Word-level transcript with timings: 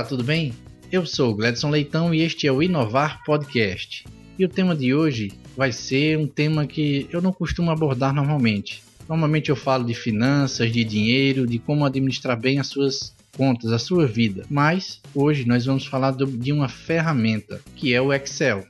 Olá, 0.00 0.08
tudo 0.08 0.24
bem? 0.24 0.54
Eu 0.90 1.04
sou 1.04 1.34
Gledson 1.34 1.68
Leitão 1.68 2.14
e 2.14 2.22
este 2.22 2.46
é 2.46 2.50
o 2.50 2.62
Inovar 2.62 3.22
Podcast. 3.22 4.06
E 4.38 4.42
o 4.46 4.48
tema 4.48 4.74
de 4.74 4.94
hoje 4.94 5.30
vai 5.54 5.72
ser 5.72 6.16
um 6.16 6.26
tema 6.26 6.66
que 6.66 7.06
eu 7.12 7.20
não 7.20 7.34
costumo 7.34 7.70
abordar 7.70 8.14
normalmente. 8.14 8.82
Normalmente 9.06 9.50
eu 9.50 9.56
falo 9.56 9.84
de 9.84 9.92
finanças, 9.92 10.72
de 10.72 10.82
dinheiro, 10.84 11.46
de 11.46 11.58
como 11.58 11.84
administrar 11.84 12.40
bem 12.40 12.58
as 12.58 12.68
suas 12.68 13.14
contas, 13.36 13.72
a 13.72 13.78
sua 13.78 14.06
vida. 14.06 14.46
Mas 14.48 15.02
hoje 15.14 15.46
nós 15.46 15.66
vamos 15.66 15.84
falar 15.84 16.12
de 16.12 16.50
uma 16.50 16.70
ferramenta 16.70 17.60
que 17.76 17.92
é 17.92 18.00
o 18.00 18.10
Excel. 18.10 18.66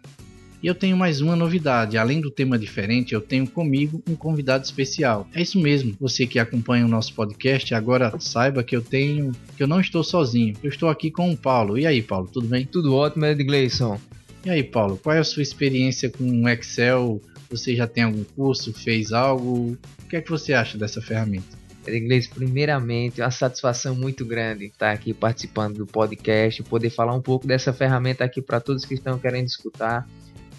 E 0.62 0.66
eu 0.66 0.74
tenho 0.74 0.94
mais 0.94 1.22
uma 1.22 1.34
novidade, 1.34 1.96
além 1.96 2.20
do 2.20 2.30
tema 2.30 2.58
diferente, 2.58 3.14
eu 3.14 3.20
tenho 3.22 3.48
comigo 3.48 4.02
um 4.06 4.14
convidado 4.14 4.62
especial. 4.62 5.26
É 5.34 5.40
isso 5.40 5.58
mesmo, 5.58 5.96
você 5.98 6.26
que 6.26 6.38
acompanha 6.38 6.84
o 6.84 6.88
nosso 6.88 7.14
podcast, 7.14 7.74
agora 7.74 8.12
saiba 8.20 8.62
que 8.62 8.76
eu 8.76 8.82
tenho, 8.82 9.32
que 9.56 9.62
eu 9.62 9.66
não 9.66 9.80
estou 9.80 10.04
sozinho. 10.04 10.54
Eu 10.62 10.68
estou 10.68 10.90
aqui 10.90 11.10
com 11.10 11.30
o 11.30 11.36
Paulo. 11.36 11.78
E 11.78 11.86
aí, 11.86 12.02
Paulo, 12.02 12.28
tudo 12.30 12.46
bem? 12.46 12.66
Tudo 12.66 12.94
ótimo, 12.94 13.24
Ed 13.24 13.42
Gleison. 13.42 13.98
E 14.44 14.50
aí, 14.50 14.62
Paulo, 14.62 14.98
qual 15.02 15.16
é 15.16 15.20
a 15.20 15.24
sua 15.24 15.42
experiência 15.42 16.10
com 16.10 16.24
o 16.24 16.46
Excel? 16.46 17.22
Você 17.48 17.74
já 17.74 17.86
tem 17.86 18.04
algum 18.04 18.22
curso, 18.22 18.70
fez 18.74 19.12
algo? 19.12 19.78
O 20.02 20.08
que 20.10 20.16
é 20.16 20.20
que 20.20 20.30
você 20.30 20.52
acha 20.52 20.76
dessa 20.76 21.00
ferramenta? 21.00 21.58
Inglês, 21.88 22.26
primeiramente, 22.26 23.22
é 23.22 23.24
uma 23.24 23.30
satisfação 23.30 23.94
muito 23.94 24.26
grande 24.26 24.66
estar 24.66 24.92
aqui 24.92 25.14
participando 25.14 25.78
do 25.78 25.86
podcast, 25.86 26.62
poder 26.64 26.90
falar 26.90 27.14
um 27.14 27.22
pouco 27.22 27.46
dessa 27.46 27.72
ferramenta 27.72 28.22
aqui 28.22 28.42
para 28.42 28.60
todos 28.60 28.84
que 28.84 28.94
estão 28.94 29.18
querendo 29.18 29.46
escutar 29.46 30.06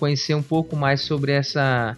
conhecer 0.01 0.33
um 0.33 0.41
pouco 0.41 0.75
mais 0.75 1.01
sobre 1.01 1.31
essa, 1.31 1.95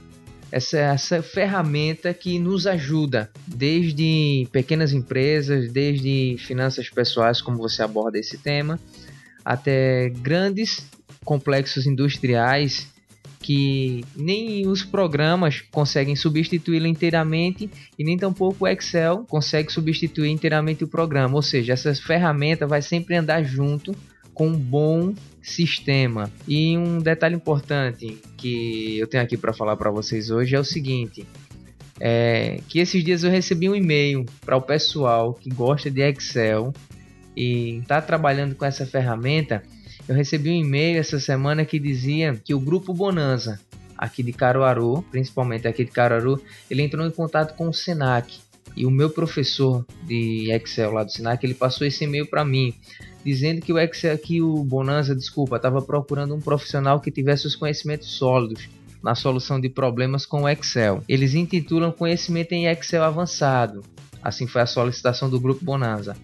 essa, 0.52 0.78
essa 0.78 1.24
ferramenta 1.24 2.14
que 2.14 2.38
nos 2.38 2.68
ajuda, 2.68 3.32
desde 3.48 4.46
pequenas 4.52 4.92
empresas, 4.92 5.72
desde 5.72 6.36
finanças 6.38 6.90
pessoais, 6.90 7.42
como 7.42 7.58
você 7.58 7.82
aborda 7.82 8.20
esse 8.20 8.38
tema, 8.38 8.78
até 9.46 10.10
grandes 10.10 10.86
complexos 11.24 11.88
industriais 11.88 12.92
que 13.40 14.04
nem 14.16 14.68
os 14.68 14.84
programas 14.84 15.62
conseguem 15.72 16.16
substituí-lo 16.16 16.88
inteiramente 16.88 17.70
e 17.98 18.04
nem 18.04 18.18
tampouco 18.18 18.66
o 18.66 18.68
Excel 18.68 19.26
consegue 19.30 19.72
substituir 19.72 20.30
inteiramente 20.30 20.84
o 20.84 20.88
programa. 20.88 21.36
Ou 21.36 21.42
seja, 21.42 21.74
essa 21.74 21.94
ferramenta 21.96 22.68
vai 22.68 22.82
sempre 22.82 23.16
andar 23.16 23.44
junto 23.44 23.94
com 24.34 24.48
um 24.48 24.58
bom 24.58 25.14
sistema. 25.44 26.32
E 26.48 26.78
um 26.78 27.00
detalhe 27.00 27.36
importante 27.36 28.18
que 28.38 28.98
eu 28.98 29.06
tenho 29.06 29.24
aqui 29.24 29.38
para 29.38 29.54
falar 29.54 29.76
para 29.76 29.92
vocês 29.92 30.32
hoje 30.32 30.56
é 30.56 30.60
o 30.60 30.64
seguinte: 30.64 31.28
é 32.00 32.62
que 32.68 32.80
esses 32.80 33.04
dias 33.04 33.24
eu 33.24 33.30
recebi 33.30 33.70
um 33.70 33.76
e-mail 33.76 34.26
para 34.46 34.56
o 34.56 34.62
pessoal 34.62 35.34
que 35.34 35.50
gosta 35.50 35.92
de 35.92 36.02
Excel 36.02 36.74
e 37.36 37.80
está 37.80 38.02
trabalhando 38.02 38.56
com 38.56 38.66
essa 38.66 38.86
ferramenta. 38.86 39.62
Eu 40.08 40.16
recebi 40.16 40.50
um 40.50 40.66
e-mail 40.66 40.98
essa 40.98 41.20
semana 41.20 41.66
que 41.66 41.80
dizia 41.80 42.40
que 42.44 42.54
o 42.54 42.60
grupo 42.60 42.94
Bonanza 42.94 43.60
aqui 43.98 44.24
de 44.24 44.34
Caruaru, 44.34 45.02
principalmente 45.12 45.68
aqui 45.68 45.86
de 45.86 45.92
Caruaru, 45.92 46.42
ele 46.70 46.82
entrou 46.82 47.06
em 47.06 47.12
contato 47.12 47.56
com 47.56 47.70
o 47.70 47.74
Senac 47.74 48.38
e 48.76 48.86
o 48.86 48.92
meu 48.92 49.10
professor 49.10 49.86
de 50.06 50.52
Excel 50.52 50.92
lá 50.92 51.04
do 51.04 51.12
Senac, 51.12 51.46
ele 51.46 51.54
passou 51.54 51.86
esse 51.86 52.04
e-mail 52.04 52.26
para 52.28 52.44
mim 52.44 52.74
dizendo 53.24 53.62
que 53.62 53.72
o 53.72 53.80
Excel, 53.80 54.18
que 54.18 54.42
o 54.42 54.64
Bonanza, 54.64 55.16
desculpa, 55.16 55.56
estava 55.56 55.82
procurando 55.82 56.36
um 56.36 56.42
profissional 56.42 57.00
que 57.00 57.12
tivesse 57.12 57.48
os 57.48 57.56
conhecimentos 57.56 58.10
sólidos 58.10 58.70
na 59.02 59.16
solução 59.16 59.60
de 59.60 59.70
problemas 59.70 60.26
com 60.26 60.44
o 60.44 60.50
Excel. 60.50 61.04
Eles 61.08 61.34
intitulam 61.34 61.92
Conhecimento 61.92 62.54
em 62.54 62.68
Excel 62.68 63.04
Avançado. 63.04 63.84
Assim 64.22 64.48
foi 64.48 64.62
a 64.62 64.66
solicitação 64.66 65.30
do 65.30 65.40
grupo 65.40 65.64
Bonanza. 65.64 66.16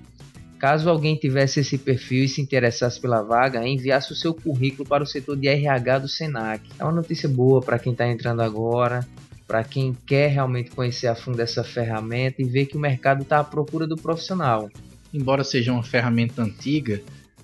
Caso 0.57 0.89
alguém 0.89 1.15
tivesse 1.15 1.61
esse 1.61 1.77
perfil 1.77 2.25
e 2.25 2.29
se 2.29 2.41
interessasse 2.41 2.99
pela 2.99 3.21
vaga, 3.21 3.66
enviasse 3.66 4.11
o 4.11 4.16
seu 4.16 4.33
currículo 4.33 4.87
para 4.87 5.03
o 5.03 5.07
setor 5.07 5.37
de 5.37 5.47
RH 5.47 5.99
do 5.99 6.07
Senac. 6.07 6.63
É 6.77 6.83
uma 6.83 6.91
notícia 6.91 7.29
boa 7.29 7.61
para 7.61 7.79
quem 7.79 7.93
está 7.93 8.07
entrando 8.07 8.41
agora, 8.41 9.07
para 9.47 9.63
quem 9.63 9.95
quer 10.05 10.27
realmente 10.27 10.71
conhecer 10.71 11.07
a 11.07 11.16
fundo 11.16 11.41
essa 11.41 11.63
ferramenta 11.63 12.41
e 12.41 12.45
ver 12.45 12.66
que 12.66 12.77
o 12.77 12.79
mercado 12.79 13.21
está 13.21 13.39
à 13.39 13.43
procura 13.43 13.87
do 13.87 13.95
profissional 13.95 14.69
embora 15.14 15.44
seja 15.44 15.72
uma 15.72 15.84
ferramenta 15.84 16.42
antiga, 16.42 17.00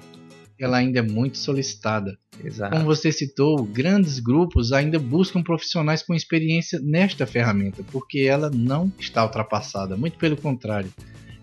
ela 0.59 0.77
ainda 0.77 0.99
é 0.99 1.03
muito 1.03 1.39
solicitada. 1.39 2.19
Exato. 2.45 2.77
Como 2.77 2.85
você 2.85 3.11
citou, 3.11 3.65
grandes 3.65 4.19
grupos 4.19 4.73
ainda 4.73 4.99
buscam 4.99 5.43
profissionais 5.43 6.03
com 6.03 6.13
experiência 6.15 6.79
nesta 6.81 7.27
ferramenta, 7.27 7.83
porque 7.91 8.19
ela 8.21 8.51
não 8.51 8.93
está 8.99 9.25
ultrapassada, 9.25 9.97
muito 9.97 10.19
pelo 10.19 10.37
contrário 10.37 10.93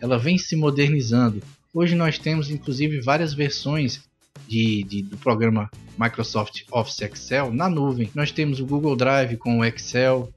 ela 0.02 0.18
vem 0.18 0.38
se 0.38 0.56
modernizando. 0.56 1.42
Hoje 1.74 1.96
nós 1.96 2.18
temos 2.18 2.50
inclusive 2.50 3.00
várias 3.02 3.34
versões 3.34 4.02
de, 4.48 4.84
de, 4.84 5.04
do 5.04 5.18
programa 5.18 5.70
Microsoft 5.98 6.64
Office 6.72 7.02
Excel 7.02 7.54
na 7.54 7.70
nuvem. 7.70 8.10
Nós 8.16 8.32
temos 8.32 8.60
o 8.60 8.66
Google 8.66 8.96
Drive 8.96 9.38
com 9.38 9.60
o 9.60 9.66
Excel, 9.66 10.32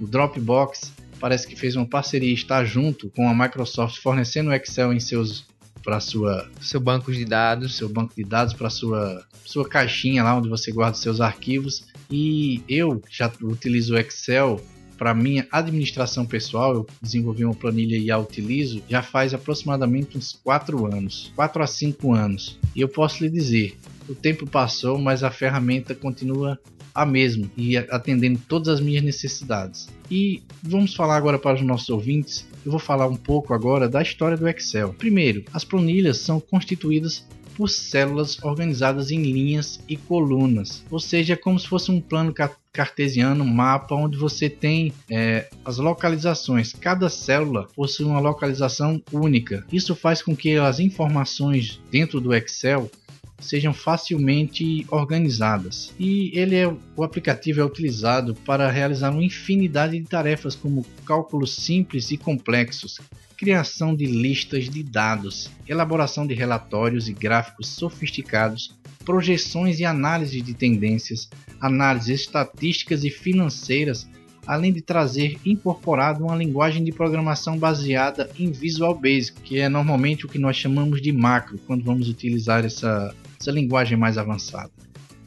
o 0.00 0.06
Dropbox 0.06 0.92
parece 1.20 1.46
que 1.46 1.56
fez 1.56 1.76
uma 1.76 1.86
parceria 1.86 2.34
está 2.34 2.64
junto 2.64 3.08
com 3.10 3.28
a 3.28 3.34
Microsoft 3.34 3.98
fornecendo 4.00 4.50
o 4.50 4.52
Excel 4.52 4.92
em 4.92 5.00
seus 5.00 5.46
para 5.82 6.00
sua 6.00 6.50
seu 6.60 6.80
banco 6.80 7.12
de 7.12 7.24
dados, 7.24 7.76
seu 7.76 7.88
banco 7.88 8.14
de 8.16 8.24
dados 8.24 8.54
para 8.54 8.70
sua 8.70 9.24
sua 9.44 9.68
caixinha 9.68 10.22
lá 10.24 10.36
onde 10.36 10.48
você 10.48 10.72
guarda 10.72 10.96
seus 10.96 11.20
arquivos. 11.20 11.86
E 12.10 12.62
eu 12.68 13.02
já 13.10 13.30
utilizo 13.42 13.94
o 13.94 13.98
Excel 13.98 14.60
para 15.04 15.12
minha 15.12 15.46
administração 15.52 16.24
pessoal, 16.24 16.72
eu 16.72 16.86
desenvolvi 17.02 17.44
uma 17.44 17.54
planilha 17.54 17.98
e 17.98 18.10
a 18.10 18.16
utilizo 18.16 18.82
já 18.88 19.02
faz 19.02 19.34
aproximadamente 19.34 20.16
uns 20.16 20.32
4 20.32 20.86
anos, 20.86 21.30
4 21.36 21.62
a 21.62 21.66
5 21.66 22.14
anos. 22.14 22.58
E 22.74 22.80
eu 22.80 22.88
posso 22.88 23.22
lhe 23.22 23.28
dizer, 23.28 23.76
o 24.08 24.14
tempo 24.14 24.46
passou, 24.46 24.98
mas 24.98 25.22
a 25.22 25.30
ferramenta 25.30 25.94
continua 25.94 26.58
a 26.94 27.04
mesma 27.04 27.50
e 27.54 27.76
atendendo 27.76 28.40
todas 28.48 28.68
as 28.68 28.80
minhas 28.80 29.04
necessidades. 29.04 29.90
E 30.10 30.42
vamos 30.62 30.94
falar 30.94 31.18
agora 31.18 31.38
para 31.38 31.56
os 31.56 31.60
nossos 31.60 31.90
ouvintes. 31.90 32.48
Eu 32.64 32.70
vou 32.70 32.80
falar 32.80 33.06
um 33.06 33.16
pouco 33.16 33.52
agora 33.52 33.86
da 33.86 34.00
história 34.00 34.38
do 34.38 34.48
Excel. 34.48 34.94
Primeiro, 34.94 35.44
as 35.52 35.64
planilhas 35.64 36.16
são 36.16 36.40
constituídas 36.40 37.26
por 37.54 37.68
células 37.68 38.42
organizadas 38.42 39.10
em 39.10 39.22
linhas 39.22 39.80
e 39.86 39.98
colunas, 39.98 40.82
ou 40.90 40.98
seja, 40.98 41.34
é 41.34 41.36
como 41.36 41.58
se 41.60 41.68
fosse 41.68 41.90
um 41.90 42.00
plano 42.00 42.32
cartesiano, 42.74 43.44
mapa 43.44 43.94
onde 43.94 44.18
você 44.18 44.50
tem 44.50 44.92
é, 45.08 45.48
as 45.64 45.78
localizações. 45.78 46.72
Cada 46.72 47.08
célula 47.08 47.68
possui 47.74 48.04
uma 48.04 48.20
localização 48.20 49.00
única. 49.12 49.64
Isso 49.72 49.94
faz 49.94 50.20
com 50.20 50.36
que 50.36 50.56
as 50.56 50.80
informações 50.80 51.80
dentro 51.90 52.20
do 52.20 52.34
Excel 52.34 52.90
sejam 53.38 53.72
facilmente 53.72 54.86
organizadas. 54.90 55.92
E 55.98 56.30
ele 56.34 56.56
é 56.56 56.66
o 56.96 57.04
aplicativo 57.04 57.60
é 57.60 57.64
utilizado 57.64 58.34
para 58.34 58.70
realizar 58.70 59.10
uma 59.10 59.22
infinidade 59.22 59.98
de 59.98 60.06
tarefas 60.06 60.54
como 60.54 60.84
cálculos 61.06 61.54
simples 61.54 62.10
e 62.10 62.16
complexos, 62.16 63.00
criação 63.36 63.94
de 63.94 64.06
listas 64.06 64.68
de 64.68 64.82
dados, 64.82 65.50
elaboração 65.68 66.26
de 66.26 66.34
relatórios 66.34 67.08
e 67.08 67.12
gráficos 67.12 67.68
sofisticados, 67.68 68.74
projeções 69.04 69.80
e 69.80 69.84
análise 69.84 70.40
de 70.40 70.54
tendências, 70.54 71.28
análises 71.60 72.20
estatísticas 72.20 73.04
e 73.04 73.10
financeiras, 73.10 74.08
além 74.46 74.72
de 74.72 74.80
trazer 74.80 75.38
incorporado 75.44 76.24
uma 76.24 76.36
linguagem 76.36 76.84
de 76.84 76.92
programação 76.92 77.58
baseada 77.58 78.30
em 78.38 78.50
Visual 78.50 78.94
Basic, 78.94 79.40
que 79.42 79.58
é 79.58 79.68
normalmente 79.68 80.26
o 80.26 80.28
que 80.28 80.38
nós 80.38 80.56
chamamos 80.56 81.00
de 81.00 81.12
macro 81.12 81.58
quando 81.66 81.84
vamos 81.84 82.08
utilizar 82.08 82.64
essa, 82.64 83.14
essa 83.40 83.50
linguagem 83.50 83.96
mais 83.96 84.18
avançada. 84.18 84.70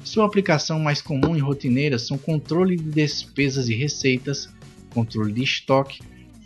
Sua 0.03 0.25
aplicação 0.25 0.79
mais 0.79 1.01
comum 1.01 1.35
e 1.35 1.39
rotineira 1.39 1.99
são 1.99 2.17
controle 2.17 2.77
de 2.77 2.89
despesas 2.89 3.67
e 3.67 3.75
receitas, 3.75 4.49
controle 4.93 5.33
de 5.33 5.43
estoque, 5.43 5.99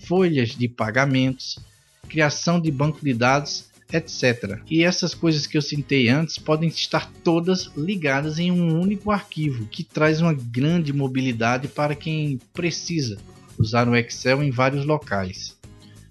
folhas 0.06 0.50
de 0.50 0.68
pagamentos, 0.68 1.60
criação 2.08 2.60
de 2.60 2.72
banco 2.72 3.00
de 3.04 3.14
dados, 3.14 3.72
etc. 3.94 4.60
E 4.70 4.84
essas 4.84 5.14
coisas 5.14 5.46
que 5.46 5.58
eu 5.58 5.62
citei 5.62 6.10
antes 6.10 6.38
podem 6.38 6.70
estar 6.70 7.12
todas 7.24 7.72
ligadas 7.76 8.40
em 8.40 8.52
um 8.52 8.80
único 8.80 9.12
arquivo, 9.12 9.66
que 9.68 9.84
traz 9.84 10.22
uma 10.22 10.34
grande 10.34 10.94
mobilidade 10.94 11.68
para 11.68 11.96
quem 11.96 12.40
precisa 12.54 13.18
usar 13.58 13.88
o 13.88 13.96
Excel 13.96 14.44
em 14.44 14.52
vários 14.52 14.86
locais. 14.86 15.58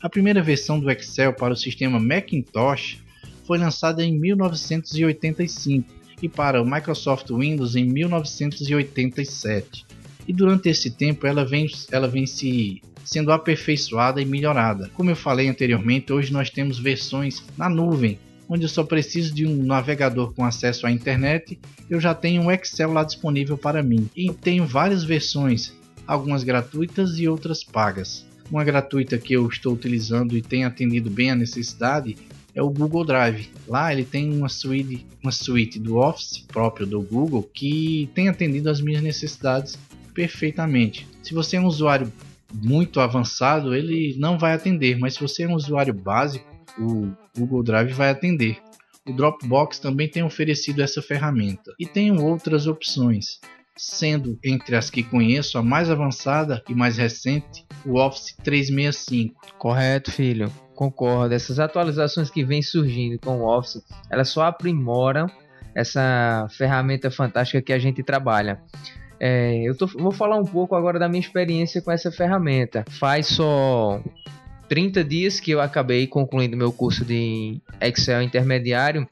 A 0.00 0.08
primeira 0.08 0.43
versão 0.43 0.81
do 0.81 0.90
Excel 0.90 1.32
para 1.32 1.52
o 1.52 1.56
sistema 1.56 1.98
Macintosh 1.98 2.98
foi 3.46 3.58
lançada 3.58 4.04
em 4.04 4.19
1985 4.19 6.00
e 6.22 6.28
para 6.28 6.62
o 6.62 6.64
Microsoft 6.64 7.28
Windows 7.31 7.76
em 7.76 7.84
1987. 7.84 9.86
E 10.28 10.32
durante 10.32 10.69
esse 10.69 10.90
tempo 10.90 11.26
ela 11.26 11.44
vem, 11.44 11.66
ela 11.90 12.06
vem 12.06 12.26
se 12.26 12.81
sendo 13.05 13.32
aperfeiçoada 13.32 14.20
e 14.20 14.25
melhorada. 14.25 14.91
Como 14.94 15.11
eu 15.11 15.17
falei 15.17 15.49
anteriormente, 15.49 16.12
hoje 16.12 16.32
nós 16.32 16.50
temos 16.50 16.79
versões 16.79 17.43
na 17.56 17.69
nuvem, 17.69 18.19
onde 18.49 18.64
eu 18.64 18.69
só 18.69 18.82
preciso 18.82 19.32
de 19.32 19.47
um 19.47 19.64
navegador 19.64 20.32
com 20.32 20.44
acesso 20.44 20.87
à 20.87 20.91
internet, 20.91 21.58
eu 21.88 22.00
já 22.00 22.14
tenho 22.14 22.43
um 22.43 22.50
Excel 22.50 22.93
lá 22.93 23.05
disponível 23.05 23.56
para 23.56 23.82
mim. 23.82 24.11
E 24.17 24.32
tenho 24.32 24.67
várias 24.67 25.05
versões, 25.05 25.73
algumas 26.06 26.43
gratuitas 26.43 27.19
e 27.19 27.29
outras 27.29 27.62
pagas. 27.62 28.26
Uma 28.50 28.64
gratuita 28.64 29.17
que 29.17 29.32
eu 29.32 29.46
estou 29.46 29.73
utilizando 29.73 30.37
e 30.37 30.43
tem 30.43 30.64
atendido 30.64 31.08
bem 31.08 31.31
a 31.31 31.37
necessidade 31.37 32.17
é 32.53 32.61
o 32.61 32.69
Google 32.69 33.05
Drive. 33.05 33.49
Lá 33.69 33.93
ele 33.93 34.05
tem 34.05 34.32
uma 34.32 34.49
suite, 34.49 35.06
uma 35.23 35.31
suite 35.31 35.79
do 35.79 35.96
Office 35.99 36.38
próprio 36.49 36.87
do 36.87 37.00
Google 37.00 37.43
que 37.43 38.11
tem 38.14 38.29
atendido 38.29 38.69
às 38.69 38.81
minhas 38.81 39.03
necessidades 39.03 39.79
perfeitamente. 40.12 41.06
Se 41.23 41.32
você 41.32 41.56
é 41.56 41.61
um 41.61 41.67
usuário 41.67 42.12
muito 42.52 43.00
avançado, 43.00 43.75
ele 43.75 44.17
não 44.19 44.38
vai 44.38 44.55
atender, 44.55 44.99
mas 44.99 45.14
se 45.14 45.20
você 45.20 45.44
é 45.44 45.49
um 45.49 45.55
usuário 45.55 45.94
básico, 45.94 46.47
o 46.79 47.12
Google 47.37 47.62
Drive 47.62 47.93
vai 47.93 48.11
atender. 48.11 48.58
O 49.06 49.12
Dropbox 49.12 49.79
também 49.79 50.08
tem 50.08 50.23
oferecido 50.23 50.82
essa 50.82 51.00
ferramenta 51.00 51.73
e 51.79 51.87
tem 51.87 52.11
outras 52.12 52.67
opções 52.67 53.41
sendo 53.81 54.38
entre 54.44 54.76
as 54.76 54.91
que 54.91 55.02
conheço 55.02 55.56
a 55.56 55.62
mais 55.62 55.91
avançada 55.91 56.62
e 56.69 56.75
mais 56.75 56.99
recente, 56.99 57.64
o 57.87 57.99
Office 57.99 58.37
365. 58.44 59.41
Correto, 59.58 60.12
filho. 60.12 60.53
Concordo. 60.75 61.35
Essas 61.35 61.58
atualizações 61.58 62.31
que 62.31 62.44
vêm 62.44 62.61
surgindo 62.61 63.19
com 63.19 63.38
o 63.38 63.58
Office, 63.58 63.82
elas 64.11 64.29
só 64.29 64.43
aprimoram 64.44 65.26
essa 65.75 66.46
ferramenta 66.50 67.11
fantástica 67.11 67.62
que 67.62 67.73
a 67.73 67.79
gente 67.79 68.03
trabalha. 68.03 68.61
É, 69.20 69.61
eu 69.62 69.76
tô, 69.76 69.87
vou 69.87 70.11
falar 70.11 70.37
um 70.37 70.44
pouco 70.44 70.75
agora 70.75 70.99
da 70.99 71.08
minha 71.08 71.20
experiência 71.20 71.82
com 71.82 71.93
essa 71.93 72.11
ferramenta. 72.11 72.87
Faz 72.88 73.26
só 73.26 74.02
30 74.69 75.05
dias 75.05 75.38
que 75.38 75.50
eu 75.50 75.61
acabei 75.61 76.06
concluindo 76.06 76.56
meu 76.56 76.72
curso 76.72 77.05
de 77.05 77.61
Excel 77.81 78.22
intermediário 78.22 79.06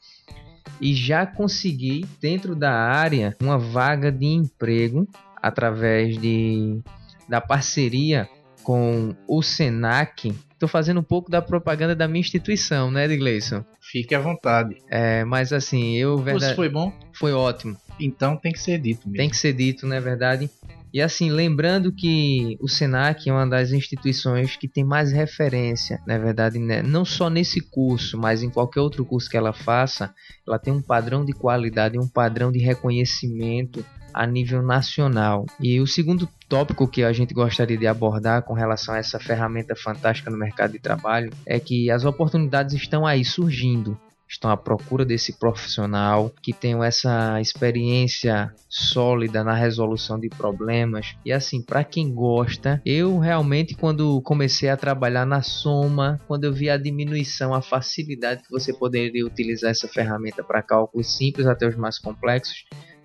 e 0.80 0.94
já 0.94 1.26
consegui, 1.26 2.06
dentro 2.20 2.54
da 2.54 2.72
área, 2.72 3.36
uma 3.40 3.58
vaga 3.58 4.10
de 4.10 4.26
emprego 4.26 5.06
através 5.36 6.16
de, 6.16 6.80
da 7.28 7.40
parceria 7.40 8.28
com 8.62 9.14
o 9.26 9.42
Senac. 9.42 10.34
Estou 10.52 10.68
fazendo 10.68 11.00
um 11.00 11.04
pouco 11.04 11.30
da 11.30 11.42
propaganda 11.42 11.94
da 11.94 12.08
minha 12.08 12.20
instituição, 12.20 12.90
né, 12.90 13.04
Edgleison? 13.04 13.64
Fique 13.80 14.14
à 14.14 14.20
vontade. 14.20 14.76
É, 14.88 15.24
mas 15.24 15.52
assim, 15.52 15.96
eu... 15.96 16.18
Verdade... 16.18 16.54
foi 16.54 16.68
bom? 16.68 16.92
Foi 17.12 17.32
ótimo. 17.32 17.76
Então 18.00 18.36
tem 18.36 18.52
que 18.52 18.60
ser 18.60 18.78
dito 18.78 19.08
mesmo. 19.08 19.16
Tem 19.16 19.30
que 19.30 19.36
ser 19.36 19.52
dito, 19.52 19.86
não 19.86 19.96
é 19.96 20.00
verdade? 20.00 20.50
E 20.92 21.02
assim, 21.02 21.30
lembrando 21.30 21.92
que 21.92 22.56
o 22.60 22.68
Senac 22.68 23.28
é 23.28 23.32
uma 23.32 23.46
das 23.46 23.72
instituições 23.72 24.56
que 24.56 24.66
tem 24.66 24.84
mais 24.84 25.12
referência, 25.12 26.00
na 26.06 26.16
verdade, 26.16 26.58
né? 26.58 26.82
não 26.82 27.04
só 27.04 27.28
nesse 27.28 27.60
curso, 27.60 28.16
mas 28.16 28.42
em 28.42 28.48
qualquer 28.48 28.80
outro 28.80 29.04
curso 29.04 29.28
que 29.28 29.36
ela 29.36 29.52
faça, 29.52 30.14
ela 30.46 30.58
tem 30.58 30.72
um 30.72 30.80
padrão 30.80 31.24
de 31.24 31.32
qualidade, 31.32 31.98
um 31.98 32.08
padrão 32.08 32.50
de 32.50 32.58
reconhecimento 32.58 33.84
a 34.14 34.26
nível 34.26 34.62
nacional. 34.62 35.44
E 35.60 35.78
o 35.78 35.86
segundo 35.86 36.26
tópico 36.48 36.88
que 36.88 37.04
a 37.04 37.12
gente 37.12 37.34
gostaria 37.34 37.76
de 37.76 37.86
abordar 37.86 38.42
com 38.42 38.54
relação 38.54 38.94
a 38.94 38.98
essa 38.98 39.20
ferramenta 39.20 39.76
fantástica 39.76 40.30
no 40.30 40.38
mercado 40.38 40.72
de 40.72 40.78
trabalho 40.78 41.30
é 41.44 41.60
que 41.60 41.90
as 41.90 42.04
oportunidades 42.04 42.74
estão 42.74 43.06
aí 43.06 43.24
surgindo 43.24 43.98
estão 44.28 44.50
à 44.50 44.56
procura 44.56 45.04
desse 45.04 45.38
profissional 45.38 46.32
que 46.42 46.52
tenham 46.52 46.84
essa 46.84 47.40
experiência 47.40 48.52
sólida 48.68 49.42
na 49.42 49.54
resolução 49.54 50.18
de 50.18 50.28
problemas. 50.28 51.16
E 51.24 51.32
assim, 51.32 51.62
para 51.62 51.82
quem 51.82 52.12
gosta, 52.12 52.80
eu 52.84 53.18
realmente 53.18 53.74
quando 53.74 54.20
comecei 54.22 54.68
a 54.68 54.76
trabalhar 54.76 55.24
na 55.24 55.42
soma, 55.42 56.20
quando 56.28 56.44
eu 56.44 56.52
vi 56.52 56.68
a 56.68 56.76
diminuição, 56.76 57.54
a 57.54 57.62
facilidade 57.62 58.42
que 58.42 58.50
você 58.50 58.72
poderia 58.72 59.24
utilizar 59.24 59.70
essa 59.70 59.88
ferramenta 59.88 60.44
para 60.44 60.62
cálculos 60.62 61.16
simples 61.16 61.46
até 61.46 61.66
os 61.66 61.76
mais 61.76 61.98
complexos, 61.98 62.64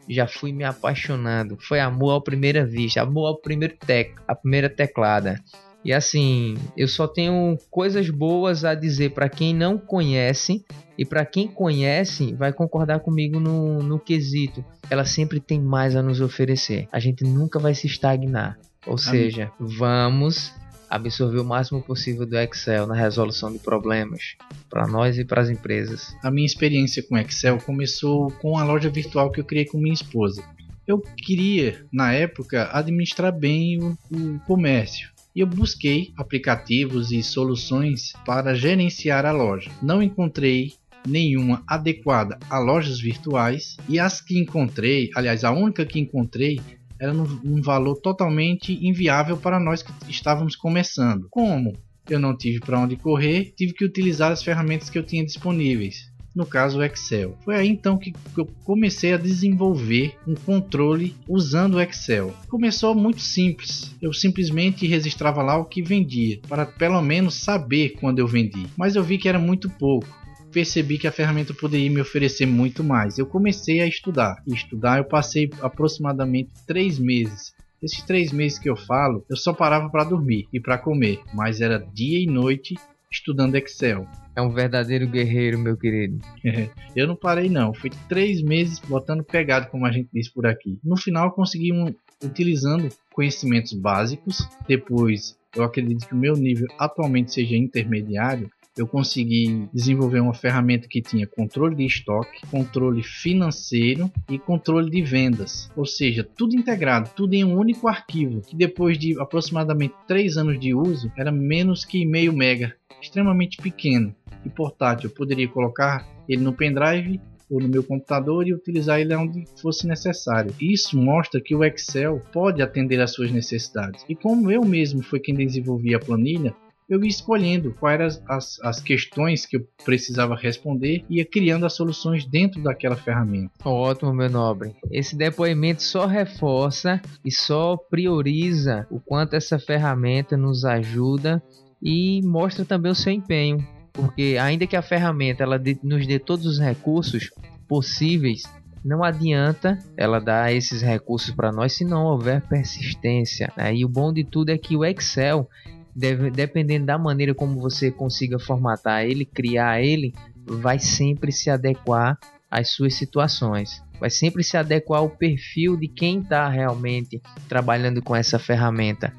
já 0.10 0.28
fui 0.28 0.52
me 0.52 0.64
apaixonando. 0.64 1.58
Foi 1.60 1.80
amor 1.80 2.18
à 2.18 2.22
primeira 2.22 2.66
vista, 2.66 3.02
amor 3.02 3.28
ao 3.28 3.38
primeiro 3.40 3.76
tec, 3.78 4.16
a 4.28 4.36
primeira 4.36 4.70
teclada. 4.70 5.42
E 5.84 5.92
assim, 5.92 6.56
eu 6.78 6.88
só 6.88 7.08
tenho 7.08 7.58
coisas 7.70 8.10
boas 8.10 8.64
a 8.64 8.74
dizer 8.74 9.12
para 9.12 9.28
quem 9.28 9.54
não 9.54 9.78
conhece 9.78 10.64
e 10.98 11.04
para 11.04 11.26
quem 11.26 11.48
conhece 11.48 12.34
vai 12.34 12.54
concordar 12.54 13.00
comigo 13.02 13.40
no, 13.40 13.80
no 13.84 14.00
quesito. 14.00 14.64
Ela 14.90 15.04
sempre 15.04 15.40
tem 15.40 15.60
mais 15.60 15.96
a 15.96 16.02
nos 16.02 16.22
oferecer. 16.22 16.88
A 16.92 17.00
gente 17.00 17.24
nunca 17.24 17.60
vai 17.60 17.76
se 17.76 17.88
estagnar. 17.88 18.58
Ou 18.86 18.98
seja, 18.98 19.52
vamos 19.60 20.54
absorver 20.90 21.40
o 21.40 21.46
máximo 21.46 21.82
possível 21.82 22.26
do 22.26 22.38
Excel 22.38 22.86
na 22.86 22.94
resolução 22.94 23.52
de 23.52 23.60
problemas 23.60 24.36
para 24.70 24.88
nós 24.88 25.18
e 25.18 25.26
para 25.26 25.42
as 25.42 25.50
empresas. 25.50 26.16
A 26.24 26.30
minha 26.30 26.46
experiência 26.46 27.02
com 27.02 27.18
Excel 27.18 27.58
começou 27.58 28.30
com 28.34 28.58
a 28.58 28.64
loja 28.64 28.90
virtual 28.90 29.32
que 29.32 29.40
eu 29.40 29.46
criei 29.46 29.66
com 29.66 29.80
minha 29.80 29.94
esposa. 29.94 30.44
Eu 30.86 31.00
queria, 31.00 31.86
na 31.92 32.14
época, 32.14 32.70
administrar 32.72 33.32
bem 33.32 33.82
o, 33.82 33.98
o 34.12 34.40
comércio 34.46 35.13
e 35.36 35.40
eu 35.40 35.48
busquei 35.48 36.14
aplicativos 36.18 37.12
e 37.12 37.24
soluções 37.24 38.14
para 38.26 38.56
gerenciar 38.56 39.26
a 39.26 39.32
loja. 39.32 39.72
Não 39.82 40.02
encontrei 40.02 40.74
nenhuma 41.08 41.64
adequada 41.68 42.40
a 42.50 42.60
lojas 42.60 43.00
virtuais 43.00 43.78
e 43.90 44.00
as 44.00 44.22
que 44.22 44.40
encontrei, 44.40 45.10
aliás, 45.16 45.44
a 45.44 45.52
única 45.52 45.86
que 45.86 46.00
encontrei 46.00 46.60
era 47.00 47.14
num, 47.14 47.62
valor 47.62 47.96
totalmente 47.96 48.74
inviável 48.86 49.36
para 49.36 49.60
nós 49.60 49.84
que 49.84 49.92
estávamos 50.10 50.56
começando. 50.56 51.28
Como 51.30 51.74
eu 52.10 52.20
não 52.20 52.36
tive 52.36 52.60
para 52.60 52.80
onde 52.80 52.96
correr, 52.96 53.54
tive 53.58 53.74
que 53.74 53.84
utilizar 53.84 54.32
as 54.32 54.44
ferramentas 54.44 54.90
que 54.90 54.98
eu 54.98 55.04
tinha 55.04 55.26
disponíveis 55.26 56.13
no 56.36 56.46
caso 56.46 56.80
o 56.80 56.84
Excel. 56.84 57.38
Foi 57.44 57.56
aí 57.56 57.68
então 57.68 57.98
que 57.98 58.14
eu 58.38 58.46
comecei 58.64 59.14
a 59.14 59.18
desenvolver 59.18 60.16
um 60.28 60.36
controle 60.36 61.16
usando 61.28 61.76
o 61.76 61.82
Excel. 61.82 62.34
Começou 62.48 62.96
muito 62.96 63.22
simples, 63.22 63.94
eu 64.02 64.12
simplesmente 64.14 64.88
registrava 64.88 65.42
lá 65.42 65.58
o 65.58 65.66
que 65.66 65.82
vendia, 65.82 66.40
para 66.48 66.66
pelo 66.66 67.02
menos 67.02 67.36
saber 67.36 67.96
quando 68.00 68.20
eu 68.20 68.28
vendi, 68.28 68.66
mas 68.78 68.96
eu 68.96 69.04
vi 69.04 69.18
que 69.18 69.30
era 69.30 69.40
muito 69.40 69.70
pouco. 69.70 70.24
Percebi 70.52 71.00
que 71.00 71.08
a 71.08 71.12
ferramenta 71.12 71.52
poderia 71.52 71.90
me 71.90 72.00
oferecer 72.00 72.46
muito 72.46 72.84
mais. 72.84 73.18
Eu 73.18 73.26
comecei 73.26 73.82
a 73.82 73.88
estudar. 73.88 74.36
E 74.46 74.54
estudar 74.54 75.00
eu 75.00 75.04
passei 75.04 75.50
aproximadamente 75.60 76.52
três 76.68 77.00
meses 77.00 77.56
esses 77.84 78.02
três 78.02 78.32
meses 78.32 78.58
que 78.58 78.70
eu 78.70 78.78
falo, 78.78 79.26
eu 79.30 79.36
só 79.36 79.52
parava 79.52 79.90
para 79.90 80.06
dormir 80.06 80.48
e 80.54 80.60
para 80.60 80.78
comer, 80.78 81.20
mas 81.34 81.60
era 81.60 81.78
dia 81.78 82.18
e 82.18 82.26
noite 82.26 82.76
estudando 83.14 83.56
Excel. 83.56 84.08
É 84.36 84.42
um 84.42 84.52
verdadeiro 84.52 85.08
guerreiro, 85.08 85.60
meu 85.60 85.78
querido. 85.78 86.20
eu 86.96 87.08
não 87.08 87.16
parei 87.16 87.50
não, 87.50 87.74
fui 87.74 87.92
três 88.10 88.42
meses 88.42 88.80
botando 88.80 89.24
pegado, 89.24 89.68
como 89.70 89.86
a 89.86 89.92
gente 89.92 90.10
diz 90.12 90.28
por 90.28 90.46
aqui. 90.46 90.80
No 90.84 90.98
final 90.98 91.32
consegui 91.32 91.72
um, 91.72 91.94
utilizando 92.24 92.90
conhecimentos 93.14 93.74
básicos. 93.74 94.40
Depois, 94.68 95.38
eu 95.56 95.64
acredito 95.64 96.08
que 96.08 96.14
o 96.14 96.18
meu 96.18 96.36
nível 96.36 96.68
atualmente 96.80 97.32
seja 97.32 97.56
intermediário 97.56 98.50
eu 98.78 98.88
consegui 98.88 99.70
desenvolver 99.74 100.20
uma 100.20 100.34
ferramenta 100.34 100.88
que 100.90 101.02
tinha 101.02 101.28
controle 101.28 101.76
de 101.76 101.86
estoque, 101.86 102.46
controle 102.48 103.04
financeiro 103.04 104.12
e 104.30 104.40
controle 104.40 104.90
de 104.90 105.02
vendas. 105.02 105.70
Ou 105.76 105.86
seja, 105.86 106.24
tudo 106.24 106.56
integrado, 106.56 107.12
tudo 107.16 107.34
em 107.34 107.44
um 107.44 107.58
único 107.58 107.88
arquivo, 107.88 108.42
que 108.42 108.56
depois 108.56 108.98
de 108.98 109.20
aproximadamente 109.20 109.94
3 110.08 110.38
anos 110.38 110.60
de 110.60 110.74
uso 110.74 111.12
era 111.18 111.32
menos 111.32 111.86
que 111.86 112.06
meio 112.06 112.34
mega, 112.34 112.76
extremamente 113.02 113.58
pequeno 113.58 114.16
e 114.46 114.50
portátil. 114.50 115.10
Eu 115.10 115.16
poderia 115.16 115.48
colocar 115.48 116.08
ele 116.28 116.42
no 116.42 116.54
pendrive 116.54 117.22
ou 117.50 117.62
no 117.62 117.68
meu 117.68 117.84
computador 117.84 118.48
e 118.48 118.54
utilizar 118.54 119.00
ele 119.00 119.14
onde 119.16 119.44
fosse 119.62 119.86
necessário. 119.86 120.54
Isso 120.60 120.98
mostra 120.98 121.40
que 121.40 121.54
o 121.54 121.64
Excel 121.64 122.20
pode 122.32 122.62
atender 122.62 123.00
às 123.00 123.12
suas 123.12 123.32
necessidades. 123.32 124.04
E 124.10 124.16
como 124.16 124.50
eu 124.50 124.64
mesmo 124.64 125.04
foi 125.04 125.20
quem 125.20 125.36
desenvolvi 125.36 125.94
a 125.94 126.00
planilha, 126.00 126.56
eu 126.90 127.04
ia 127.04 127.10
escolhendo 127.10 127.74
quais 127.80 128.00
eram 128.00 128.26
as, 128.28 128.60
as 128.62 128.80
questões 128.80 129.46
que 129.46 129.58
eu 129.58 129.68
precisava 129.84 130.36
responder 130.36 131.04
e 131.10 131.18
ia 131.18 131.26
criando 131.26 131.66
as 131.66 131.74
soluções 131.74 132.26
dentro 132.26 132.62
daquela 132.62 132.96
ferramenta. 132.96 133.52
Ótimo, 133.64 134.14
meu 134.14 134.30
nobre. 134.30 134.76
Esse 134.92 135.16
depoimento 135.16 135.84
só 135.84 136.06
reforça 136.06 137.02
e 137.24 137.32
só 137.32 137.78
prioriza 137.78 138.88
o 138.90 139.00
quanto 139.00 139.36
essa 139.36 139.60
ferramenta 139.60 140.38
nos 140.38 140.66
ajuda 140.66 141.42
e 141.82 142.22
mostra 142.24 142.64
também 142.64 142.92
o 142.92 142.96
seu 142.96 143.12
empenho, 143.12 143.66
porque 143.92 144.38
ainda 144.42 144.66
que 144.66 144.76
a 144.76 144.82
ferramenta 144.82 145.44
ela 145.44 145.62
nos 145.84 146.08
dê 146.08 146.18
todos 146.18 146.46
os 146.46 146.60
recursos 146.60 147.30
possíveis, 147.68 148.44
não 148.84 149.04
adianta 149.04 149.80
ela 149.98 150.20
dar 150.20 150.54
esses 150.54 150.82
recursos 150.82 151.32
para 151.32 151.52
nós 151.52 151.74
se 151.74 151.86
não 151.86 152.06
houver 152.06 152.42
persistência. 152.42 153.52
Né? 153.56 153.76
E 153.76 153.86
o 153.86 153.90
bom 153.90 154.12
de 154.12 154.24
tudo 154.24 154.50
é 154.50 154.58
que 154.58 154.76
o 154.76 154.84
Excel 154.84 155.48
deve, 155.96 156.30
dependendo 156.32 156.86
da 156.86 156.98
maneira 156.98 157.34
como 157.34 157.60
você 157.60 157.92
consiga 157.92 158.40
formatar 158.40 159.04
ele, 159.04 159.26
criar 159.26 159.82
ele, 159.82 160.14
vai 160.46 160.80
sempre 160.80 161.32
se 161.32 161.50
adequar 161.50 162.18
às 162.50 162.70
suas 162.70 162.96
situações. 162.96 163.84
Vai 164.00 164.10
sempre 164.10 164.44
se 164.44 164.58
adequar 164.58 165.00
ao 165.00 165.10
perfil 165.10 165.78
de 165.78 165.88
quem 165.88 166.20
está 166.20 166.50
realmente 166.50 167.22
trabalhando 167.48 168.02
com 168.02 168.16
essa 168.16 168.38
ferramenta. 168.38 169.14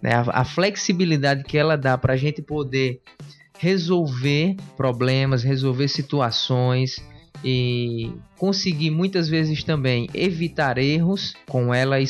Né? 0.00 0.14
A, 0.14 0.40
a 0.40 0.44
flexibilidade 0.44 1.44
que 1.44 1.58
ela 1.58 1.76
dá 1.76 1.98
para 1.98 2.14
a 2.14 2.16
gente 2.16 2.40
poder 2.42 3.00
resolver 3.58 4.56
problemas, 4.76 5.42
resolver 5.42 5.86
situações 5.88 6.96
e 7.44 8.12
conseguir 8.36 8.90
muitas 8.90 9.28
vezes 9.28 9.62
também 9.62 10.08
evitar 10.14 10.78
erros 10.78 11.34
com 11.48 11.72
ela 11.72 12.00
e, 12.00 12.06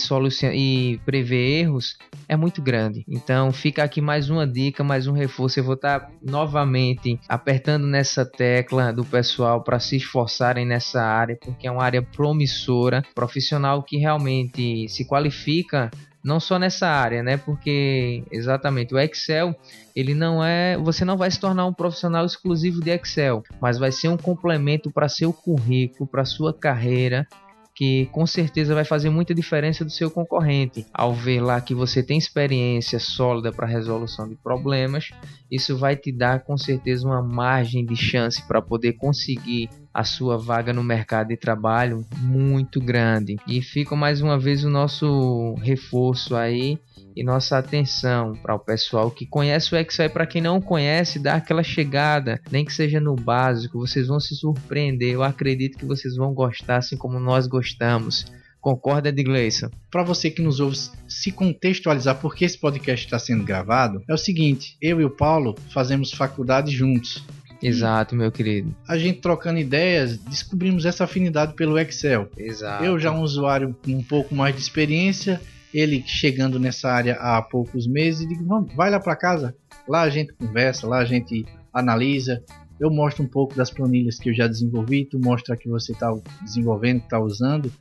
e 0.55 1.01
prever 1.05 1.61
erros 1.61 1.97
é 2.29 2.37
muito 2.37 2.62
grande. 2.62 3.05
Então 3.09 3.53
fica 3.53 3.83
aqui 3.83 4.01
mais 4.01 4.31
uma 4.31 4.47
dica, 4.47 4.83
mais 4.83 5.07
um 5.07 5.12
reforço. 5.12 5.61
Eu 5.61 5.65
vou 5.65 5.75
estar 5.75 6.11
novamente 6.23 7.19
apertando 7.29 7.87
nessa 7.87 8.25
tecla 8.25 8.93
do 8.93 9.05
pessoal 9.05 9.62
para 9.62 9.79
se 9.79 9.97
esforçarem 9.97 10.65
nessa 10.65 11.03
área, 11.03 11.37
porque 11.43 11.67
é 11.67 11.71
uma 11.71 11.85
área 11.85 12.03
promissora, 12.03 13.03
profissional 13.15 13.83
que 13.83 13.99
realmente 13.99 14.89
se 14.89 15.05
qualifica 15.05 15.91
não 16.25 16.38
só 16.38 16.59
nessa 16.59 16.87
área, 16.87 17.23
né? 17.23 17.37
Porque 17.37 18.25
exatamente 18.31 18.95
o 18.95 18.99
Excel, 18.99 19.55
ele 19.95 20.14
não 20.14 20.43
é, 20.43 20.76
você 20.76 21.05
não 21.05 21.17
vai 21.17 21.31
se 21.31 21.41
tornar 21.41 21.67
um 21.67 21.73
profissional 21.73 22.25
exclusivo 22.25 22.81
de 22.81 22.91
Excel, 22.91 23.43
mas 23.61 23.79
vai 23.79 23.91
ser 23.93 24.09
um 24.09 24.17
complemento 24.17 24.91
para 24.91 25.09
seu 25.09 25.33
currículo, 25.33 26.09
para 26.09 26.25
sua 26.25 26.52
carreira 26.52 27.26
que 27.75 28.07
com 28.12 28.26
certeza 28.26 28.75
vai 28.75 28.85
fazer 28.85 29.11
muita 29.11 29.35
diferença 29.35 29.85
do 29.85 29.91
seu 29.91 30.11
concorrente. 30.11 30.87
Ao 30.93 31.14
ver 31.14 31.41
lá 31.41 31.61
que 31.61 31.75
você 31.75 32.02
tem 32.02 32.19
experiência 32.19 32.99
sólida 32.99 33.50
para 33.50 33.67
resolução 33.67 34.29
de 34.29 34.35
problemas, 34.37 35.11
isso 35.50 35.76
vai 35.76 35.97
te 35.97 36.12
dar 36.12 36.41
com 36.41 36.57
certeza 36.57 37.07
uma 37.07 37.23
margem 37.23 37.85
de 37.85 37.97
chance 37.97 38.43
para 38.47 38.61
poder 38.61 38.95
conseguir 38.95 39.71
a 39.93 40.05
sua 40.05 40.39
vaga 40.39 40.73
no 40.73 40.83
mercado 40.83 41.29
de 41.29 41.37
trabalho 41.37 42.05
muito 42.19 42.81
grande. 42.81 43.37
E 43.47 43.61
fica 43.61 43.95
mais 43.95 44.21
uma 44.21 44.39
vez 44.39 44.65
o 44.65 44.71
nosso 44.71 45.55
reforço 45.63 46.35
aí 46.35 46.79
e 47.15 47.23
nossa 47.23 47.59
atenção 47.59 48.35
para 48.35 48.55
o 48.55 48.59
pessoal 48.59 49.11
que 49.11 49.27
conhece 49.27 49.75
o 49.75 49.79
Excel 49.79 50.07
e 50.07 50.09
para 50.09 50.27
quem 50.27 50.41
não 50.41 50.61
conhece, 50.61 51.19
dá 51.19 51.35
aquela 51.35 51.63
chegada, 51.63 52.41
nem 52.51 52.65
que 52.65 52.73
seja 52.73 53.01
no 53.01 53.15
básico, 53.15 53.79
vocês 53.79 54.07
vão 54.07 54.19
se 54.19 54.35
surpreender. 54.35 55.13
Eu 55.13 55.23
acredito 55.23 55.79
que 55.79 55.85
vocês 55.85 56.17
vão 56.17 56.33
gostar 56.33 56.79
assim 56.79 56.97
como 56.97 57.21
nós 57.21 57.47
gostamos. 57.47 58.25
Concorda, 58.63 59.09
Edgleison? 59.09 59.69
Para 59.91 60.05
você 60.05 60.31
que 60.31 60.41
nos 60.41 60.61
ouve 60.61 60.77
se 61.09 61.33
contextualizar 61.33 62.21
porque 62.21 62.45
esse 62.45 62.57
podcast 62.57 63.05
está 63.05 63.19
sendo 63.19 63.43
gravado, 63.43 64.05
é 64.09 64.15
o 64.15 64.19
seguinte: 64.19 64.77
eu 64.81 65.01
e 65.01 65.05
o 65.05 65.11
Paulo 65.11 65.57
fazemos 65.71 66.13
faculdade 66.13 66.71
juntos. 66.71 67.25
Exato, 67.69 68.14
meu 68.14 68.31
querido. 68.31 68.75
A 68.88 68.99
gente 68.99 69.21
trocando 69.21 69.59
ideias, 69.59 70.19
descobrimos 70.19 70.85
essa 70.85 71.04
afinidade 71.04 71.54
pelo 71.54 71.78
Excel. 71.78 72.28
Exato. 72.37 72.85
Eu 72.85 72.99
já 72.99 73.12
um 73.12 73.23
usuário 73.23 73.76
com 73.85 73.92
um 73.92 74.02
pouco 74.02 74.35
mais 74.35 74.54
de 74.54 74.61
experiência, 74.61 75.40
ele 75.73 76.02
chegando 76.07 76.59
nessa 76.59 76.90
área 76.90 77.14
há 77.14 77.40
poucos 77.40 77.87
meses, 77.87 78.28
digo, 78.28 78.45
vamos, 78.45 78.75
vai 78.75 78.90
lá 78.90 79.00
para 79.00 79.16
casa. 79.16 79.54
Lá 79.88 80.02
a 80.02 80.11
gente 80.11 80.33
conversa, 80.35 80.87
lá 80.87 80.99
a 80.99 81.04
gente 81.04 81.47
analisa. 81.73 82.42
Eu 82.78 82.90
mostro 82.90 83.23
um 83.23 83.28
pouco 83.28 83.54
das 83.54 83.71
planilhas 83.71 84.19
que 84.19 84.31
eu 84.31 84.35
já 84.35 84.47
desenvolvi, 84.47 85.04
tu 85.04 85.19
mostra 85.19 85.57
que 85.57 85.69
você 85.69 85.92
está 85.92 86.12
desenvolvendo, 86.42 86.99
está 86.99 87.19
usando. 87.21 87.73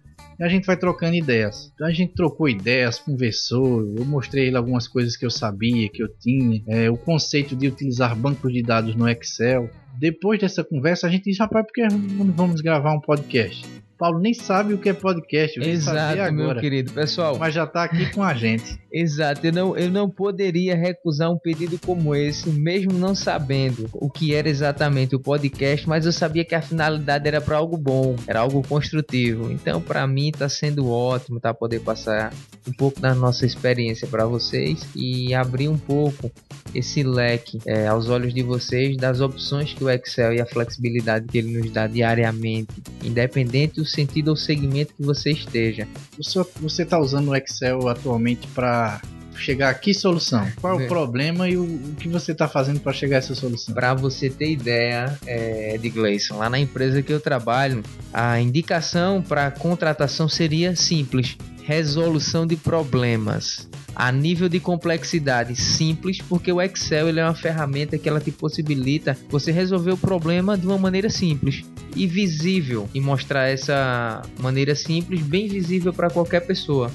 E 0.41 0.43
a 0.43 0.48
gente 0.48 0.65
vai 0.65 0.75
trocando 0.75 1.13
ideias. 1.13 1.71
Então 1.75 1.86
a 1.86 1.91
gente 1.91 2.15
trocou 2.15 2.50
ideias, 2.50 2.98
conversou. 2.98 3.81
Eu 3.95 4.03
mostrei 4.03 4.48
ele 4.48 4.57
algumas 4.57 4.88
coisas 4.88 5.15
que 5.15 5.24
eu 5.24 5.29
sabia, 5.29 5.88
que 5.88 6.01
eu 6.01 6.07
tinha. 6.17 6.63
É, 6.67 6.89
o 6.89 6.98
conceito 6.98 7.55
de 7.55 7.67
utilizar 7.67 8.15
bancos 8.15 8.51
de 8.51 8.63
dados 8.63 8.95
no 8.95 9.07
Excel. 9.07 9.69
Depois 10.00 10.39
dessa 10.39 10.63
conversa, 10.63 11.05
a 11.05 11.12
gente 11.12 11.25
disse: 11.25 11.39
rapaz, 11.39 11.63
por 11.63 11.71
que 11.71 11.88
vamos 12.36 12.60
gravar 12.60 12.91
um 12.91 13.00
podcast? 13.00 13.63
Paulo 14.01 14.17
nem 14.17 14.34
sabe 14.34 14.74
o 14.74 14.79
que 14.79 14.89
é 14.89 14.93
podcast. 14.93 15.60
Exato, 15.60 16.34
meu 16.34 16.55
querido. 16.55 16.91
Pessoal. 16.91 17.38
Mas 17.38 17.53
já 17.53 17.65
está 17.65 17.84
aqui 17.84 18.12
com 18.12 18.24
a 18.24 18.34
gente. 18.34 18.81
Exato. 18.91 19.46
Eu 19.46 19.53
não, 19.53 19.77
eu 19.77 19.91
não 19.91 20.10
poderia 20.10 20.75
recusar 20.75 21.31
um 21.31 21.38
pedido 21.38 21.77
como 21.77 22.15
esse, 22.15 22.50
mesmo 22.50 22.93
não 22.93 23.13
sabendo 23.13 23.88
o 23.93 24.10
que 24.10 24.34
era 24.34 24.50
exatamente 24.50 25.15
o 25.15 25.20
podcast, 25.20 25.88
mas 25.88 26.08
eu 26.08 26.12
sabia 26.12 26.43
que 26.43 26.55
a 26.55 26.63
finalidade 26.63 27.27
era 27.27 27.39
para 27.39 27.58
algo 27.58 27.77
bom, 27.77 28.15
era 28.25 28.39
algo 28.39 28.63
construtivo. 28.67 29.51
Então, 29.51 29.79
para 29.79 30.08
mim, 30.08 30.29
está 30.29 30.50
sendo 30.50 30.89
ótimo 30.89 31.39
tá 31.39 31.53
poder 31.53 31.81
passar 31.81 32.34
um 32.67 32.74
pouco 32.74 33.00
da 33.00 33.13
nossa 33.13 33.46
experiência 33.46 34.08
para 34.08 34.25
vocês 34.25 34.84
e 34.96 35.31
abrir 35.36 35.67
um 35.67 35.77
pouco 35.77 36.31
esse 36.74 37.03
leque 37.03 37.60
é, 37.65 37.88
aos 37.88 38.10
olhos 38.10 38.34
de 38.34 38.41
vocês 38.41 38.98
das 38.98 39.22
opções 39.22 39.74
que 39.74 39.84
o 39.84 39.89
Excel 39.89 40.34
e 40.34 40.41
a 40.41 40.46
flexibilidade 40.46 41.27
que 41.27 41.38
ele 41.38 41.58
nos 41.58 41.70
dá 41.72 41.86
diariamente, 41.86 42.74
independente 43.03 43.75
do 43.75 43.86
sentido 43.91 44.29
ou 44.29 44.36
segmento 44.36 44.93
que 44.93 45.03
você 45.03 45.31
esteja. 45.31 45.88
Você 46.17 46.83
está 46.83 47.00
usando 47.00 47.29
o 47.29 47.36
Excel 47.36 47.88
atualmente 47.88 48.48
para 48.48 49.01
chegar 49.35 49.69
a 49.69 49.73
que 49.73 49.93
solução? 49.93 50.47
Qual 50.59 50.79
é 50.79 50.85
o 50.85 50.88
problema 50.88 51.50
e 51.50 51.57
o, 51.57 51.63
o 51.63 51.95
que 52.00 52.07
você 52.07 52.31
está 52.31 52.47
fazendo 52.47 52.79
para 52.79 52.93
chegar 52.93 53.17
a 53.17 53.19
essa 53.19 53.35
solução? 53.35 53.73
Para 53.73 53.93
você 53.93 54.29
ter 54.29 54.51
ideia, 54.51 55.17
é, 55.25 55.77
de 55.77 55.89
Gleison, 55.89 56.38
lá 56.38 56.50
na 56.50 56.59
empresa 56.59 57.01
que 57.01 57.11
eu 57.11 57.19
trabalho, 57.19 57.83
a 58.13 58.39
indicação 58.39 59.21
para 59.21 59.51
contratação 59.51 60.27
seria 60.27 60.75
simples: 60.75 61.38
resolução 61.63 62.45
de 62.45 62.55
problemas 62.55 63.69
a 63.95 64.11
nível 64.11 64.47
de 64.47 64.59
complexidade 64.59 65.55
simples, 65.55 66.19
porque 66.19 66.51
o 66.51 66.61
Excel 66.61 67.09
ele 67.09 67.19
é 67.19 67.23
uma 67.23 67.35
ferramenta 67.35 67.97
que 67.97 68.07
ela 68.07 68.19
te 68.19 68.31
possibilita 68.31 69.17
você 69.29 69.51
resolver 69.51 69.91
o 69.91 69.97
problema 69.97 70.57
de 70.57 70.65
uma 70.65 70.77
maneira 70.77 71.09
simples 71.09 71.63
e 71.95 72.07
visível 72.07 72.89
e 72.93 73.01
mostrar 73.01 73.47
essa 73.50 74.21
maneira 74.39 74.75
simples, 74.75 75.21
bem 75.21 75.47
visível 75.47 75.93
para 75.93 76.09
qualquer 76.09 76.41
pessoa. 76.41 76.91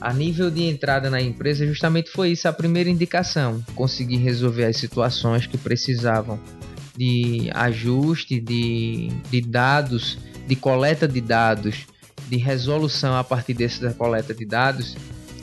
A 0.00 0.12
nível 0.12 0.50
de 0.50 0.62
entrada 0.62 1.10
na 1.10 1.20
empresa, 1.20 1.66
justamente 1.66 2.10
foi 2.10 2.30
isso 2.30 2.48
a 2.48 2.52
primeira 2.52 2.88
indicação: 2.88 3.62
conseguir 3.74 4.16
resolver 4.18 4.64
as 4.64 4.76
situações 4.76 5.46
que 5.46 5.58
precisavam 5.58 6.38
de 6.96 7.50
ajuste 7.54 8.40
de, 8.40 9.08
de 9.30 9.40
dados, 9.40 10.18
de 10.46 10.56
coleta 10.56 11.06
de 11.06 11.20
dados, 11.20 11.86
de 12.28 12.36
resolução 12.36 13.16
a 13.16 13.22
partir 13.22 13.54
dessa 13.54 13.92
coleta 13.92 14.34
de 14.34 14.44
dados 14.44 14.96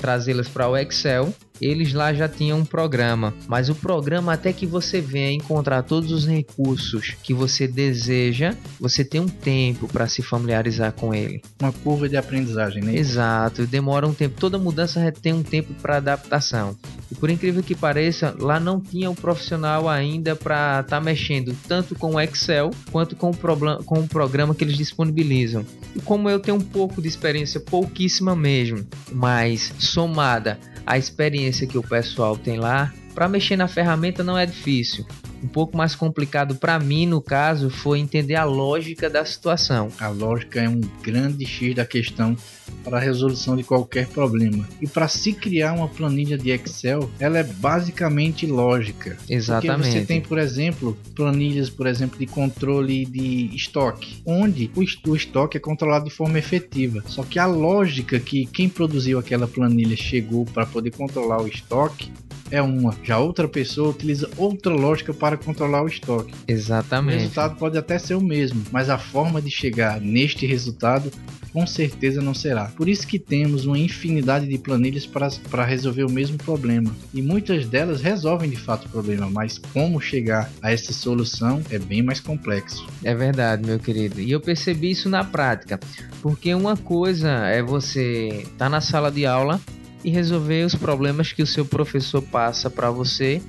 trazê-las 0.05 0.47
para 0.47 0.69
o 0.69 0.77
Excel 0.77 1.33
eles 1.61 1.93
lá 1.93 2.13
já 2.13 2.27
tinham 2.27 2.59
um 2.59 2.65
programa, 2.65 3.33
mas 3.47 3.69
o 3.69 3.75
programa 3.75 4.33
até 4.33 4.51
que 4.51 4.65
você 4.65 5.01
venha 5.01 5.31
encontrar 5.31 5.83
todos 5.83 6.11
os 6.11 6.25
recursos 6.25 7.15
que 7.23 7.33
você 7.33 7.67
deseja, 7.67 8.55
você 8.79 9.03
tem 9.03 9.21
um 9.21 9.27
tempo 9.27 9.87
para 9.87 10.07
se 10.07 10.21
familiarizar 10.21 10.91
com 10.93 11.13
ele. 11.13 11.41
Uma 11.61 11.71
curva 11.71 12.09
de 12.09 12.17
aprendizagem, 12.17 12.83
né? 12.83 12.95
Exato, 12.95 13.65
demora 13.65 14.07
um 14.07 14.13
tempo. 14.13 14.39
Toda 14.39 14.57
mudança 14.57 15.11
tem 15.11 15.33
um 15.33 15.43
tempo 15.43 15.73
para 15.81 15.97
adaptação. 15.97 16.75
E 17.11 17.15
por 17.15 17.29
incrível 17.29 17.63
que 17.63 17.75
pareça, 17.75 18.35
lá 18.39 18.59
não 18.59 18.79
tinha 18.79 19.09
um 19.09 19.15
profissional 19.15 19.87
ainda 19.87 20.35
para 20.35 20.81
estar 20.81 20.97
tá 20.97 21.01
mexendo 21.01 21.55
tanto 21.67 21.95
com 21.95 22.15
o 22.15 22.19
Excel 22.19 22.71
quanto 22.91 23.15
com 23.15 23.31
o, 23.31 23.83
com 23.83 23.99
o 23.99 24.07
programa 24.07 24.55
que 24.55 24.63
eles 24.63 24.77
disponibilizam. 24.77 25.65
E 25.95 25.99
como 25.99 26.29
eu 26.29 26.39
tenho 26.39 26.57
um 26.57 26.61
pouco 26.61 27.01
de 27.01 27.07
experiência, 27.07 27.59
pouquíssima 27.59 28.35
mesmo, 28.35 28.85
mas 29.11 29.73
somada 29.77 30.59
a 30.85 30.97
experiência 30.97 31.67
que 31.67 31.77
o 31.77 31.83
pessoal 31.83 32.37
tem 32.37 32.57
lá, 32.57 32.93
para 33.13 33.27
mexer 33.27 33.55
na 33.55 33.67
ferramenta 33.67 34.23
não 34.23 34.37
é 34.37 34.45
difícil. 34.45 35.05
Um 35.43 35.47
pouco 35.47 35.77
mais 35.77 35.95
complicado 35.95 36.55
para 36.55 36.79
mim, 36.79 37.05
no 37.05 37.21
caso, 37.21 37.69
foi 37.69 37.99
entender 37.99 38.35
a 38.35 38.43
lógica 38.43 39.09
da 39.09 39.23
situação. 39.25 39.89
A 39.99 40.07
lógica 40.07 40.61
é 40.61 40.69
um 40.69 40.81
grande 41.01 41.45
X 41.45 41.75
da 41.75 41.85
questão 41.85 42.35
para 42.83 42.97
a 42.97 42.99
resolução 42.99 43.55
de 43.55 43.63
qualquer 43.63 44.07
problema. 44.07 44.67
E 44.81 44.87
para 44.87 45.07
se 45.07 45.33
criar 45.33 45.73
uma 45.73 45.87
planilha 45.87 46.37
de 46.37 46.51
Excel, 46.51 47.09
ela 47.19 47.37
é 47.37 47.43
basicamente 47.43 48.45
lógica. 48.45 49.17
Exatamente. 49.29 49.77
Porque 49.77 49.99
você 49.99 50.05
tem, 50.05 50.21
por 50.21 50.37
exemplo, 50.37 50.97
planilhas, 51.15 51.69
por 51.69 51.87
exemplo, 51.87 52.17
de 52.17 52.25
controle 52.25 53.05
de 53.05 53.49
estoque, 53.55 54.21
onde 54.25 54.69
o 54.75 55.15
estoque 55.15 55.57
é 55.57 55.59
controlado 55.59 56.05
de 56.05 56.11
forma 56.11 56.37
efetiva. 56.37 57.03
Só 57.07 57.23
que 57.23 57.39
a 57.39 57.45
lógica 57.45 58.19
que 58.19 58.45
quem 58.45 58.69
produziu 58.69 59.19
aquela 59.19 59.47
planilha 59.47 59.97
chegou 59.97 60.45
para 60.45 60.65
poder 60.65 60.91
controlar 60.91 61.41
o 61.41 61.47
estoque 61.47 62.11
é 62.51 62.61
uma, 62.61 62.95
já 63.03 63.17
outra 63.17 63.47
pessoa 63.47 63.89
utiliza 63.89 64.29
outra 64.37 64.73
lógica 64.73 65.13
para 65.13 65.37
controlar 65.37 65.83
o 65.83 65.87
estoque. 65.87 66.33
Exatamente. 66.47 67.15
O 67.15 67.19
resultado 67.19 67.55
pode 67.57 67.77
até 67.77 67.97
ser 67.97 68.15
o 68.15 68.21
mesmo, 68.21 68.63
mas 68.71 68.89
a 68.89 68.97
forma 68.97 69.41
de 69.41 69.49
chegar 69.49 69.99
neste 69.99 70.45
resultado 70.45 71.11
com 71.55 71.65
certeza 71.65 72.21
não 72.21 72.33
será. 72.33 72.65
Por 72.65 72.89
isso 72.89 73.07
que 73.07 73.17
temos 73.17 73.65
uma 73.65 73.79
infinidade 73.79 74.45
de 74.45 74.57
planilhas 74.57 75.05
para, 75.05 75.63
resolver 75.63 76.03
o 76.03 76.11
mesmo 76.11 76.37
problema. 76.37 76.93
E 77.13 77.21
muitas 77.21 77.65
delas 77.65 78.01
resolvem 78.01 78.49
de 78.49 78.57
fato 78.57 78.87
o 78.87 78.89
problema, 78.89 79.29
mas 79.29 79.57
como 79.57 80.01
chegar 80.01 80.51
a 80.61 80.73
essa 80.73 80.91
solução 80.91 81.61
é 81.69 81.79
bem 81.79 82.03
mais 82.03 82.19
complexo. 82.19 82.85
É 83.01 83.15
verdade, 83.15 83.65
meu 83.65 83.79
querido. 83.79 84.19
E 84.19 84.31
eu 84.31 84.41
percebi 84.41 84.91
isso 84.91 85.07
na 85.07 85.23
prática. 85.23 85.79
Porque 86.21 86.53
uma 86.53 86.75
coisa 86.75 87.29
é 87.47 87.63
você 87.63 88.27
estar 88.27 88.65
tá 88.65 88.69
na 88.69 88.81
sala 88.81 89.09
de 89.09 89.25
aula 89.25 89.61
e 90.05 90.11
resolver 90.11 90.63
os 90.65 90.75
problemas 90.75 91.33
que 91.33 91.41
o 91.41 91.47
seu 91.47 91.65
professor 91.65 92.21
passa 92.21 92.69
para 92.69 92.91
você, 92.91 93.41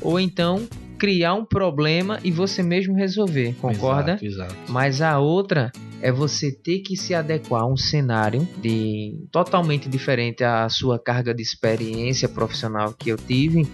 ou 0.00 0.18
então 0.18 0.66
criar 0.96 1.34
um 1.34 1.44
problema 1.44 2.20
e 2.22 2.30
você 2.30 2.62
mesmo 2.62 2.94
resolver, 2.94 3.54
concorda? 3.60 4.12
Exato, 4.12 4.24
exato. 4.24 4.56
Mas 4.68 5.02
a 5.02 5.18
outra 5.18 5.72
é 6.00 6.12
você 6.12 6.52
ter 6.52 6.78
que 6.78 6.96
se 6.96 7.14
adequar 7.14 7.62
a 7.62 7.66
um 7.66 7.76
cenário 7.76 8.46
de 8.62 9.26
totalmente 9.32 9.88
diferente 9.88 10.44
à 10.44 10.68
sua 10.68 10.98
carga 10.98 11.34
de 11.34 11.42
experiência 11.42 12.28
profissional 12.28 12.94
que 12.96 13.10
eu 13.10 13.16
tive 13.16 13.68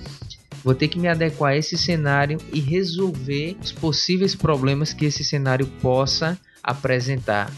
vou 0.62 0.74
ter 0.74 0.88
que 0.88 0.98
me 0.98 1.08
adequar 1.08 1.52
a 1.52 1.56
esse 1.56 1.76
cenário 1.76 2.38
e 2.52 2.60
resolver 2.60 3.56
os 3.60 3.72
possíveis 3.72 4.34
problemas 4.34 4.92
que 4.92 5.06
esse 5.06 5.24
cenário 5.24 5.66
possa 5.80 6.38
apresentar. 6.62 7.50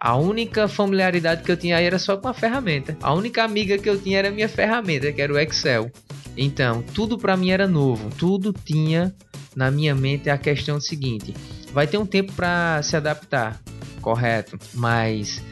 A 0.00 0.16
única 0.16 0.68
familiaridade 0.68 1.42
que 1.42 1.50
eu 1.50 1.56
tinha 1.56 1.76
aí 1.76 1.84
era 1.84 1.98
só 1.98 2.16
com 2.16 2.28
a 2.28 2.34
ferramenta. 2.34 2.96
A 3.02 3.12
única 3.12 3.42
amiga 3.42 3.76
que 3.76 3.90
eu 3.90 4.00
tinha 4.00 4.20
era 4.20 4.28
a 4.28 4.30
minha 4.30 4.48
ferramenta, 4.48 5.12
que 5.12 5.20
era 5.20 5.32
o 5.32 5.38
Excel. 5.38 5.90
Então, 6.36 6.82
tudo 6.82 7.18
para 7.18 7.36
mim 7.36 7.50
era 7.50 7.66
novo. 7.66 8.08
Tudo 8.16 8.52
tinha 8.52 9.12
na 9.56 9.72
minha 9.72 9.96
mente 9.96 10.30
a 10.30 10.38
questão 10.38 10.80
seguinte: 10.80 11.34
vai 11.72 11.86
ter 11.88 11.98
um 11.98 12.06
tempo 12.06 12.32
para 12.32 12.80
se 12.82 12.96
adaptar, 12.96 13.60
correto? 14.00 14.56
Mas 14.72 15.42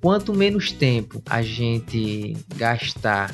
quanto 0.00 0.34
menos 0.34 0.72
tempo 0.72 1.22
a 1.24 1.40
gente 1.40 2.36
gastar 2.56 3.32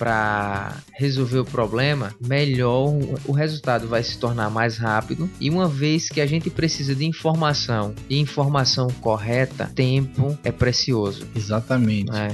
para 0.00 0.78
resolver 0.94 1.40
o 1.40 1.44
problema, 1.44 2.14
melhor 2.26 2.88
o 3.26 3.32
resultado 3.32 3.86
vai 3.86 4.02
se 4.02 4.16
tornar 4.16 4.48
mais 4.48 4.78
rápido. 4.78 5.28
E 5.38 5.50
uma 5.50 5.68
vez 5.68 6.08
que 6.08 6.22
a 6.22 6.26
gente 6.26 6.48
precisa 6.48 6.94
de 6.94 7.04
informação 7.04 7.94
e 8.08 8.18
informação 8.18 8.88
correta, 9.02 9.70
tempo 9.74 10.38
é 10.42 10.50
precioso. 10.50 11.26
Exatamente. 11.36 12.10
É. 12.16 12.28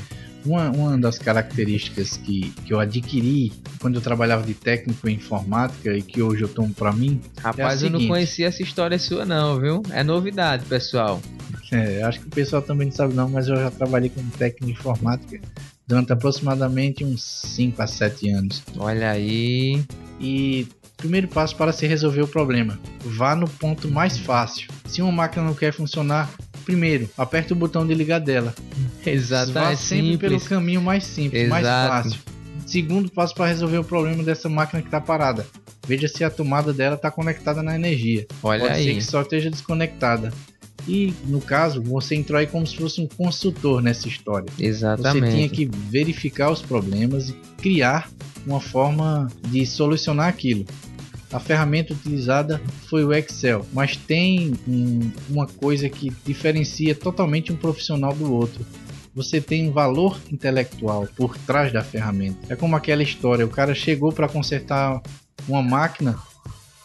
Uma, 0.45 0.71
uma 0.71 0.97
das 0.97 1.19
características 1.19 2.17
que, 2.17 2.51
que 2.65 2.73
eu 2.73 2.79
adquiri 2.79 3.53
quando 3.81 3.97
eu 3.97 4.01
trabalhava 4.01 4.45
de 4.45 4.55
técnico 4.55 5.09
em 5.09 5.15
informática 5.15 5.93
e 5.93 6.03
que 6.03 6.23
hoje 6.23 6.43
eu 6.43 6.49
tomo 6.49 6.73
para 6.73 6.93
mim. 6.93 7.21
É 7.37 7.41
Rapaz, 7.41 7.83
é 7.83 7.87
eu 7.87 7.91
não 7.91 8.07
conhecia 8.07 8.47
essa 8.47 8.63
história 8.63 8.97
sua, 8.97 9.25
não, 9.25 9.59
viu? 9.59 9.83
É 9.91 10.05
novidade, 10.05 10.65
pessoal. 10.67 11.21
É, 11.73 12.01
acho 12.05 12.21
que 12.21 12.29
o 12.29 12.31
pessoal 12.31 12.63
também 12.63 12.87
não 12.87 12.95
sabe, 12.95 13.13
não, 13.13 13.29
mas 13.29 13.49
eu 13.49 13.57
já 13.57 13.73
trabalhei 13.73 14.09
como 14.09 14.31
técnico 14.31 14.67
de 14.67 14.71
informática 14.71 15.41
durante 15.87 16.13
aproximadamente 16.13 17.05
uns 17.05 17.23
5 17.23 17.83
a 17.83 17.87
7 17.87 18.31
anos. 18.31 18.63
Olha 18.79 19.11
aí. 19.11 19.83
E 20.21 20.67
primeiro 20.97 21.29
passo 21.29 21.55
para 21.57 21.73
se 21.73 21.87
resolver 21.87 22.23
o 22.23 22.29
problema: 22.29 22.79
vá 23.05 23.37
no 23.37 23.49
ponto 23.49 23.89
mais 23.89 24.19
fácil. 24.19 24.69
Se 24.87 25.03
uma 25.03 25.13
máquina 25.13 25.45
não 25.45 25.55
quer 25.55 25.73
funcionar, 25.73 26.31
primeiro, 26.65 27.09
aperte 27.17 27.53
o 27.53 27.57
botão 27.57 27.87
de 27.87 27.95
ligar 27.95 28.19
dela. 28.19 28.55
Exato. 29.05 29.53
Vá 29.53 29.73
é 29.73 29.77
sempre 29.77 30.13
simples. 30.13 30.21
pelo 30.21 30.41
caminho 30.41 30.83
mais 30.83 31.05
simples, 31.05 31.43
Exato. 31.43 31.53
mais 31.63 31.67
fácil. 31.67 32.21
Segundo 32.67 33.11
passo 33.11 33.35
para 33.35 33.47
resolver 33.47 33.79
o 33.79 33.85
problema 33.85 34.25
dessa 34.25 34.49
máquina 34.49 34.83
que 34.83 34.89
está 34.89 35.01
parada. 35.01 35.47
Veja 35.87 36.09
se 36.09 36.25
a 36.25 36.31
tomada 36.31 36.73
dela 36.73 36.97
está 36.97 37.13
conectada 37.13 37.63
na 37.63 37.77
energia. 37.77 38.27
Olha 38.43 38.63
Pode 38.63 38.73
aí. 38.75 38.85
ser 38.85 38.95
que 38.95 39.05
só 39.05 39.23
esteja 39.23 39.49
desconectada. 39.49 40.33
E 40.89 41.13
no 41.27 41.41
caso, 41.41 41.83
você 41.83 42.15
entrou 42.15 42.39
aí 42.39 42.47
como 42.47 42.67
se 42.67 42.77
fosse 42.77 43.01
um 43.01 43.09
consultor 43.09 43.83
nessa 43.83 44.07
história. 44.07 44.47
Exatamente. 44.59 45.27
Você 45.27 45.37
tinha 45.37 45.49
que 45.49 45.65
verificar 45.65 46.51
os 46.51 46.63
problemas 46.63 47.31
e 47.31 47.33
criar 47.59 48.09
uma 48.47 48.61
forma 48.61 49.29
de 49.49 49.67
solucionar 49.67 50.29
aquilo. 50.29 50.65
A 51.33 51.41
ferramenta 51.41 51.93
utilizada 51.93 52.63
foi 52.89 53.05
o 53.05 53.13
Excel, 53.13 53.67
mas 53.73 53.97
tem 53.97 54.55
um, 54.67 55.11
uma 55.29 55.47
coisa 55.47 55.89
que 55.89 56.13
diferencia 56.25 56.95
totalmente 56.95 57.53
um 57.53 57.57
profissional 57.57 58.15
do 58.15 58.33
outro. 58.33 58.65
Você 59.13 59.41
tem 59.41 59.69
um 59.69 59.73
valor 59.73 60.21
intelectual 60.31 61.09
por 61.17 61.37
trás 61.39 61.73
da 61.73 61.83
ferramenta. 61.83 62.39
É 62.49 62.55
como 62.55 62.77
aquela 62.77 63.03
história: 63.03 63.45
o 63.45 63.51
cara 63.51 63.75
chegou 63.75 64.13
para 64.13 64.29
consertar 64.29 65.03
uma 65.49 65.63
máquina 65.63 66.17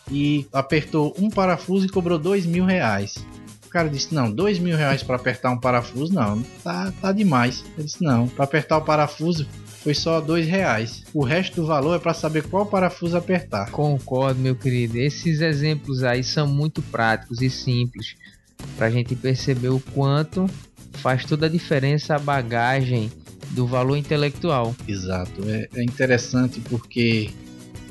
e 0.10 0.48
apertou 0.52 1.16
um 1.20 1.30
parafuso 1.30 1.86
e 1.86 1.90
cobrou 1.90 2.18
dois 2.18 2.46
mil 2.46 2.66
reais 2.66 3.24
cara 3.72 3.90
disse: 3.90 4.14
Não, 4.14 4.32
dois 4.32 4.60
mil 4.60 4.78
reais 4.78 5.02
para 5.02 5.16
apertar 5.16 5.52
um 5.52 5.58
parafuso, 5.58 6.14
não, 6.14 6.42
tá, 6.64 6.92
tá 7.02 7.12
demais. 7.12 7.64
Ele 7.78 7.86
disse: 7.86 8.04
Não, 8.04 8.28
para 8.28 8.44
apertar 8.44 8.78
o 8.78 8.82
parafuso 8.82 9.48
foi 9.82 9.96
só 9.96 10.22
dois 10.22 10.48
reais. 10.48 11.04
O 11.14 11.24
resto 11.24 11.56
do 11.56 11.66
valor 11.66 11.96
é 11.96 12.00
para 12.00 12.14
saber 12.14 12.44
qual 12.44 12.66
parafuso 12.66 13.18
apertar. 13.18 13.72
Concordo, 13.72 14.40
meu 14.40 14.56
querido. 14.56 14.98
Esses 14.98 15.42
exemplos 15.42 16.04
aí 16.04 16.24
são 16.24 16.48
muito 16.48 16.82
práticos 16.84 17.42
e 17.42 17.50
simples 17.50 18.16
para 18.78 18.88
a 18.88 18.92
gente 18.92 19.16
perceber 19.16 19.70
o 19.70 19.80
quanto 19.80 20.48
faz 20.94 21.26
toda 21.26 21.48
a 21.48 21.50
diferença 21.50 22.16
a 22.16 22.20
bagagem 22.20 23.12
do 23.52 23.66
valor 23.66 23.98
intelectual. 23.98 24.76
Exato. 24.88 25.42
É, 25.48 25.68
é 25.76 25.84
interessante 25.84 26.62
porque 26.70 27.32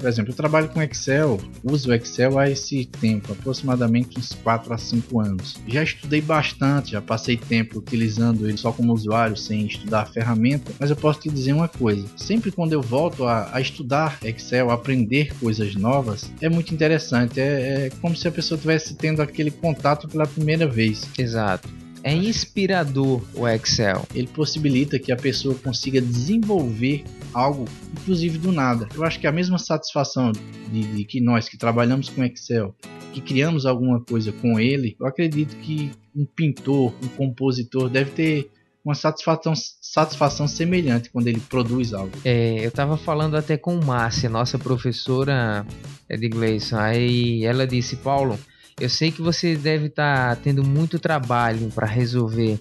por 0.00 0.08
exemplo, 0.08 0.32
eu 0.32 0.36
trabalho 0.36 0.68
com 0.68 0.82
Excel, 0.82 1.38
uso 1.62 1.92
Excel 1.92 2.38
há 2.38 2.48
esse 2.48 2.86
tempo, 2.86 3.32
aproximadamente 3.32 4.18
uns 4.18 4.32
4 4.42 4.72
a 4.72 4.78
5 4.78 5.20
anos. 5.20 5.56
Já 5.68 5.82
estudei 5.82 6.20
bastante, 6.22 6.92
já 6.92 7.02
passei 7.02 7.36
tempo 7.36 7.78
utilizando 7.78 8.48
ele 8.48 8.56
só 8.56 8.72
como 8.72 8.94
usuário, 8.94 9.36
sem 9.36 9.66
estudar 9.66 10.02
a 10.02 10.06
ferramenta, 10.06 10.72
mas 10.80 10.88
eu 10.88 10.96
posso 10.96 11.20
te 11.20 11.28
dizer 11.28 11.52
uma 11.52 11.68
coisa: 11.68 12.04
sempre 12.16 12.50
quando 12.50 12.72
eu 12.72 12.80
volto 12.80 13.24
a, 13.24 13.54
a 13.54 13.60
estudar 13.60 14.18
Excel, 14.24 14.70
aprender 14.70 15.34
coisas 15.38 15.74
novas, 15.74 16.30
é 16.40 16.48
muito 16.48 16.72
interessante. 16.72 17.38
É, 17.38 17.86
é 17.86 17.90
como 18.00 18.16
se 18.16 18.26
a 18.26 18.32
pessoa 18.32 18.56
estivesse 18.56 18.94
tendo 18.94 19.20
aquele 19.20 19.50
contato 19.50 20.08
pela 20.08 20.26
primeira 20.26 20.66
vez. 20.66 21.06
Exato. 21.18 21.79
É 22.02 22.14
inspirador 22.14 23.22
o 23.34 23.46
Excel. 23.46 24.06
Ele 24.14 24.26
possibilita 24.26 24.98
que 24.98 25.12
a 25.12 25.16
pessoa 25.16 25.54
consiga 25.54 26.00
desenvolver 26.00 27.04
algo, 27.32 27.66
inclusive 27.92 28.38
do 28.38 28.52
nada. 28.52 28.88
Eu 28.94 29.04
acho 29.04 29.20
que 29.20 29.26
a 29.26 29.32
mesma 29.32 29.58
satisfação 29.58 30.32
de, 30.32 30.82
de, 30.82 31.04
que 31.04 31.20
nós 31.20 31.48
que 31.48 31.58
trabalhamos 31.58 32.08
com 32.08 32.24
Excel, 32.24 32.74
que 33.12 33.20
criamos 33.20 33.66
alguma 33.66 34.00
coisa 34.00 34.32
com 34.32 34.58
ele, 34.58 34.96
eu 34.98 35.06
acredito 35.06 35.56
que 35.56 35.90
um 36.16 36.24
pintor, 36.24 36.94
um 37.02 37.08
compositor 37.08 37.88
deve 37.88 38.10
ter 38.10 38.50
uma 38.84 38.94
satisfação, 38.94 39.52
satisfação 39.54 40.48
semelhante 40.48 41.10
quando 41.10 41.26
ele 41.28 41.40
produz 41.40 41.92
algo. 41.92 42.12
É, 42.24 42.64
eu 42.64 42.68
estava 42.68 42.96
falando 42.96 43.36
até 43.36 43.56
com 43.56 43.76
Márcia, 43.76 44.30
nossa 44.30 44.58
professora 44.58 45.66
de 46.08 46.28
Gleison, 46.28 46.78
aí 46.78 47.44
ela 47.44 47.66
disse, 47.66 47.96
Paulo, 47.96 48.38
eu 48.80 48.88
sei 48.88 49.12
que 49.12 49.20
você 49.20 49.56
deve 49.56 49.86
estar 49.86 50.34
tá 50.34 50.42
tendo 50.42 50.64
muito 50.64 50.98
trabalho 50.98 51.70
para 51.74 51.86
resolver 51.86 52.58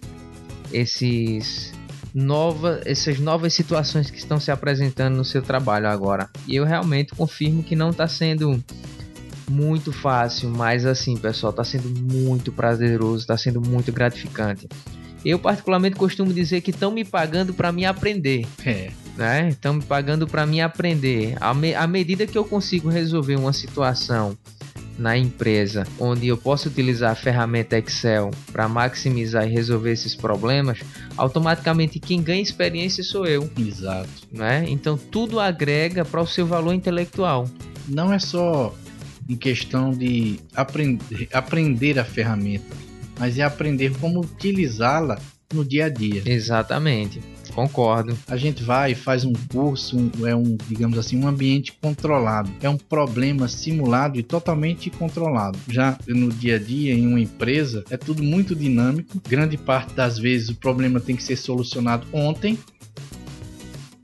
esses 0.72 1.72
nova, 2.14 2.82
essas 2.86 3.20
novas 3.20 3.54
situações 3.54 4.12
que 4.12 4.18
estão 4.18 4.40
se 4.40 4.52
apresentando 4.52 5.16
no 5.16 5.26
seu 5.26 5.42
trabalho 5.42 5.88
agora. 5.88 6.30
E 6.48 6.56
eu 6.56 6.66
realmente 6.66 7.16
confirmo 7.16 7.64
que 7.64 7.76
não 7.76 7.92
está 7.92 8.08
sendo 8.08 8.64
muito 9.50 9.92
fácil, 9.92 10.50
mas 10.50 10.86
assim, 10.86 11.18
pessoal, 11.18 11.52
está 11.52 11.64
sendo 11.64 11.90
muito 11.90 12.52
prazeroso, 12.52 13.22
está 13.22 13.38
sendo 13.38 13.62
muito 13.62 13.92
gratificante. 13.92 14.68
Eu 15.26 15.40
particularmente 15.40 15.96
costumo 15.96 16.32
dizer 16.32 16.62
que 16.62 16.72
estão 16.72 16.92
me 16.92 17.04
pagando 17.04 17.54
para 17.54 17.72
me 17.72 17.86
aprender. 17.86 18.46
É. 18.66 18.92
Né? 19.18 19.50
Estão 19.50 19.74
me 19.74 19.84
pagando 19.84 20.26
para 20.26 20.46
me 20.46 20.62
aprender. 20.62 21.36
À, 21.42 21.54
me 21.54 21.74
à 21.76 21.86
medida 21.86 22.26
que 22.26 22.38
eu 22.38 22.46
consigo 22.46 22.88
resolver 22.88 23.36
uma 23.36 23.52
situação 23.52 24.38
na 25.00 25.18
empresa 25.18 25.88
onde 25.98 26.28
eu 26.28 26.38
posso 26.38 26.68
utilizar 26.68 27.12
a 27.12 27.16
ferramenta 27.16 27.78
Excel 27.78 28.30
para 28.52 28.68
maximizar 28.68 29.48
e 29.48 29.52
resolver 29.52 29.92
esses 29.92 30.14
problemas, 30.14 30.80
automaticamente 31.16 32.00
quem 32.00 32.22
ganha 32.22 32.42
experiência 32.42 33.04
sou 33.04 33.26
eu. 33.26 33.50
Exato. 33.58 34.10
Né? 34.32 34.66
Então 34.68 34.98
tudo 34.98 35.40
agrega 35.40 36.04
para 36.04 36.22
o 36.22 36.28
seu 36.28 36.46
valor 36.46 36.74
intelectual. 36.74 37.50
Não 37.88 38.14
é 38.14 38.20
só 38.20 38.76
em 39.28 39.36
questão 39.36 39.92
de 39.92 40.40
aprender, 40.56 41.30
aprender 41.32 42.00
a 42.00 42.04
ferramenta, 42.04 42.76
mas 43.18 43.38
é 43.38 43.44
aprender 43.44 43.96
como 44.00 44.22
utilizá-la 44.22 45.20
no 45.54 45.64
dia 45.64 45.86
a 45.86 45.90
dia. 45.90 46.22
Exatamente. 46.26 47.22
Concordo. 47.54 48.18
A 48.28 48.38
gente 48.38 48.64
vai 48.64 48.92
e 48.92 48.96
faz 48.96 49.26
um 49.26 49.34
curso, 49.34 49.98
um, 49.98 50.28
é 50.28 50.36
um, 50.36 50.58
digamos 50.68 50.98
assim, 50.98 51.18
um 51.22 51.28
ambiente 51.28 51.74
controlado. 51.82 52.52
É 52.62 52.70
um 52.70 52.78
problema 52.78 53.48
simulado 53.48 54.20
e 54.20 54.24
totalmente 54.24 54.90
controlado. 54.90 55.58
Já 55.68 55.98
no 56.08 56.30
dia 56.30 56.56
a 56.56 56.60
dia, 56.60 56.94
em 56.94 57.08
uma 57.08 57.20
empresa, 57.20 57.84
é 57.90 57.98
tudo 57.98 58.24
muito 58.24 58.56
dinâmico. 58.56 59.22
Grande 59.28 59.58
parte 59.58 59.94
das 59.94 60.18
vezes 60.18 60.50
o 60.50 60.56
problema 60.56 61.00
tem 61.00 61.16
que 61.16 61.24
ser 61.24 61.36
solucionado 61.36 62.08
ontem. 62.14 62.58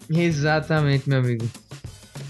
Exatamente, 0.09 1.09
meu 1.09 1.19
amigo. 1.19 1.45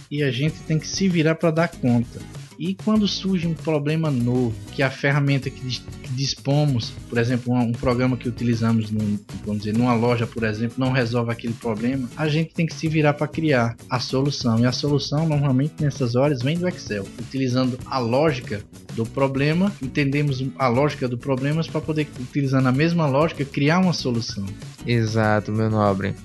E 0.09 0.23
a 0.23 0.31
gente 0.31 0.59
tem 0.61 0.79
que 0.79 0.87
se 0.87 1.09
virar 1.09 1.35
para 1.35 1.51
dar 1.51 1.67
conta. 1.67 2.19
E 2.57 2.75
quando 2.75 3.07
surge 3.07 3.47
um 3.47 3.53
problema 3.53 4.09
novo, 4.09 4.53
que 4.71 4.81
a 4.81 4.89
ferramenta 4.89 5.49
que, 5.49 5.81
dispomos, 6.11 6.91
por 7.09 7.17
exemplo, 7.17 7.53
um, 7.53 7.59
um 7.59 7.71
programa 7.71 8.17
que 8.17 8.27
utilizamos 8.27 8.89
num, 8.89 9.19
vamos 9.45 9.63
dizer, 9.63 9.77
numa 9.77 9.93
loja, 9.93 10.25
por 10.25 10.43
exemplo, 10.43 10.75
não 10.77 10.91
resolve 10.91 11.31
aquele 11.31 11.53
problema, 11.53 12.09
a 12.15 12.27
gente 12.27 12.53
tem 12.53 12.65
que 12.65 12.73
se 12.73 12.87
virar 12.87 13.13
para 13.13 13.27
criar 13.27 13.75
a 13.89 13.99
solução. 13.99 14.59
E 14.59 14.65
a 14.65 14.71
solução, 14.71 15.27
normalmente 15.27 15.73
nessas 15.81 16.15
horas, 16.15 16.41
vem 16.41 16.57
do 16.57 16.67
Excel, 16.67 17.05
utilizando 17.19 17.77
a 17.85 17.99
lógica 17.99 18.63
do 18.95 19.05
problema, 19.05 19.71
entendemos 19.81 20.43
a 20.57 20.67
lógica 20.67 21.07
do 21.07 21.17
problema 21.17 21.63
para 21.63 21.81
poder, 21.81 22.07
utilizando 22.19 22.67
a 22.67 22.71
mesma 22.71 23.05
lógica, 23.05 23.43
criar 23.43 23.79
uma 23.79 23.93
solução. 23.93 24.45
Exato, 24.85 25.51
meu 25.51 25.69
nobre. 25.69 26.15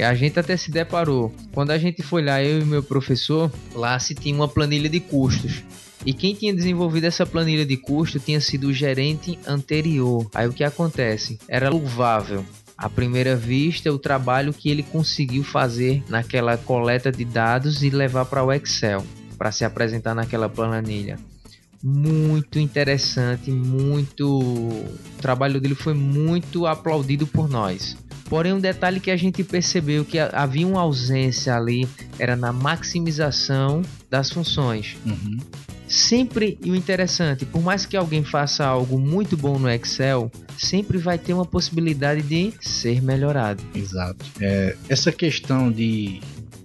E 0.00 0.02
a 0.02 0.14
gente 0.14 0.40
até 0.40 0.56
se 0.56 0.70
deparou. 0.70 1.30
Quando 1.52 1.72
a 1.72 1.76
gente 1.76 2.02
foi 2.02 2.22
lá, 2.22 2.42
eu 2.42 2.62
e 2.62 2.64
meu 2.64 2.82
professor, 2.82 3.52
lá 3.74 3.98
se 3.98 4.14
tinha 4.14 4.34
uma 4.34 4.48
planilha 4.48 4.88
de 4.88 4.98
custos. 4.98 5.62
E 6.06 6.14
quem 6.14 6.34
tinha 6.34 6.54
desenvolvido 6.54 7.04
essa 7.04 7.26
planilha 7.26 7.66
de 7.66 7.76
custo 7.76 8.18
tinha 8.18 8.40
sido 8.40 8.68
o 8.68 8.72
gerente 8.72 9.38
anterior. 9.46 10.26
Aí 10.34 10.48
o 10.48 10.54
que 10.54 10.64
acontece? 10.64 11.38
Era 11.46 11.68
louvável 11.68 12.42
à 12.78 12.88
primeira 12.88 13.36
vista 13.36 13.92
o 13.92 13.98
trabalho 13.98 14.54
que 14.54 14.70
ele 14.70 14.82
conseguiu 14.82 15.44
fazer 15.44 16.02
naquela 16.08 16.56
coleta 16.56 17.12
de 17.12 17.26
dados 17.26 17.82
e 17.82 17.90
levar 17.90 18.24
para 18.24 18.42
o 18.42 18.50
Excel. 18.50 19.04
para 19.36 19.52
se 19.52 19.66
apresentar 19.66 20.14
naquela 20.14 20.48
planilha. 20.48 21.18
Muito 21.82 22.58
interessante, 22.58 23.50
muito. 23.50 24.26
O 24.26 25.20
trabalho 25.20 25.60
dele 25.60 25.74
foi 25.74 25.92
muito 25.92 26.66
aplaudido 26.66 27.26
por 27.26 27.50
nós. 27.50 27.98
Porém, 28.30 28.52
um 28.52 28.60
detalhe 28.60 29.00
que 29.00 29.10
a 29.10 29.16
gente 29.16 29.42
percebeu 29.42 30.04
que 30.04 30.16
havia 30.16 30.64
uma 30.64 30.80
ausência 30.80 31.56
ali 31.56 31.86
era 32.16 32.36
na 32.36 32.52
maximização 32.52 33.82
das 34.08 34.30
funções. 34.30 34.96
Uhum. 35.04 35.36
Sempre, 35.88 36.56
e 36.62 36.70
o 36.70 36.76
interessante, 36.76 37.44
por 37.44 37.60
mais 37.60 37.84
que 37.84 37.96
alguém 37.96 38.22
faça 38.22 38.64
algo 38.64 38.96
muito 38.96 39.36
bom 39.36 39.58
no 39.58 39.68
Excel, 39.68 40.30
sempre 40.56 40.96
vai 40.96 41.18
ter 41.18 41.34
uma 41.34 41.44
possibilidade 41.44 42.22
de 42.22 42.52
ser 42.60 43.02
melhorado. 43.02 43.60
Exato. 43.74 44.24
É, 44.40 44.76
essa 44.88 45.10
questão 45.10 45.72
de, 45.72 46.20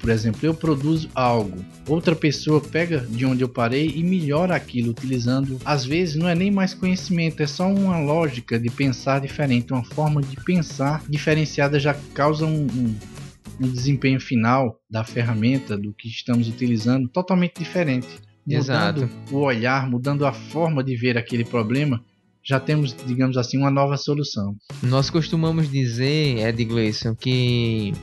por 0.05 0.11
exemplo, 0.11 0.39
eu 0.43 0.53
produzo 0.53 1.09
algo, 1.15 1.65
outra 1.87 2.15
pessoa 2.15 2.61
pega 2.61 2.99
de 2.99 3.25
onde 3.25 3.43
eu 3.43 3.49
parei 3.49 3.91
e 3.95 4.03
melhora 4.03 4.55
aquilo 4.55 4.91
utilizando, 4.91 5.59
às 5.65 5.83
vezes 5.83 6.15
não 6.15 6.29
é 6.29 6.35
nem 6.35 6.51
mais 6.51 6.75
conhecimento, 6.75 7.41
é 7.41 7.47
só 7.47 7.67
uma 7.67 7.97
lógica 7.97 8.59
de 8.59 8.69
pensar 8.69 9.19
diferente, 9.19 9.73
uma 9.73 9.83
forma 9.83 10.21
de 10.21 10.35
pensar 10.35 11.03
diferenciada 11.09 11.79
já 11.79 11.95
causa 12.13 12.45
um, 12.45 12.67
um 12.67 12.95
um 13.59 13.69
desempenho 13.69 14.19
final 14.19 14.79
da 14.87 15.03
ferramenta, 15.05 15.77
do 15.77 15.93
que 15.93 16.09
estamos 16.09 16.49
utilizando, 16.49 17.07
totalmente 17.07 17.57
diferente 17.57 18.19
mudando 18.45 19.03
Exato. 19.03 19.09
o 19.31 19.37
olhar, 19.37 19.89
mudando 19.89 20.25
a 20.25 20.33
forma 20.33 20.83
de 20.83 20.95
ver 20.95 21.17
aquele 21.17 21.45
problema, 21.45 22.03
já 22.43 22.59
temos, 22.59 22.93
digamos 23.07 23.37
assim, 23.37 23.57
uma 23.57 23.71
nova 23.71 23.97
solução. 23.97 24.55
Nós 24.83 25.09
costumamos 25.09 25.71
dizer, 25.71 26.45
Ed 26.45 26.63
Gleison, 26.65 27.15
que 27.15 27.93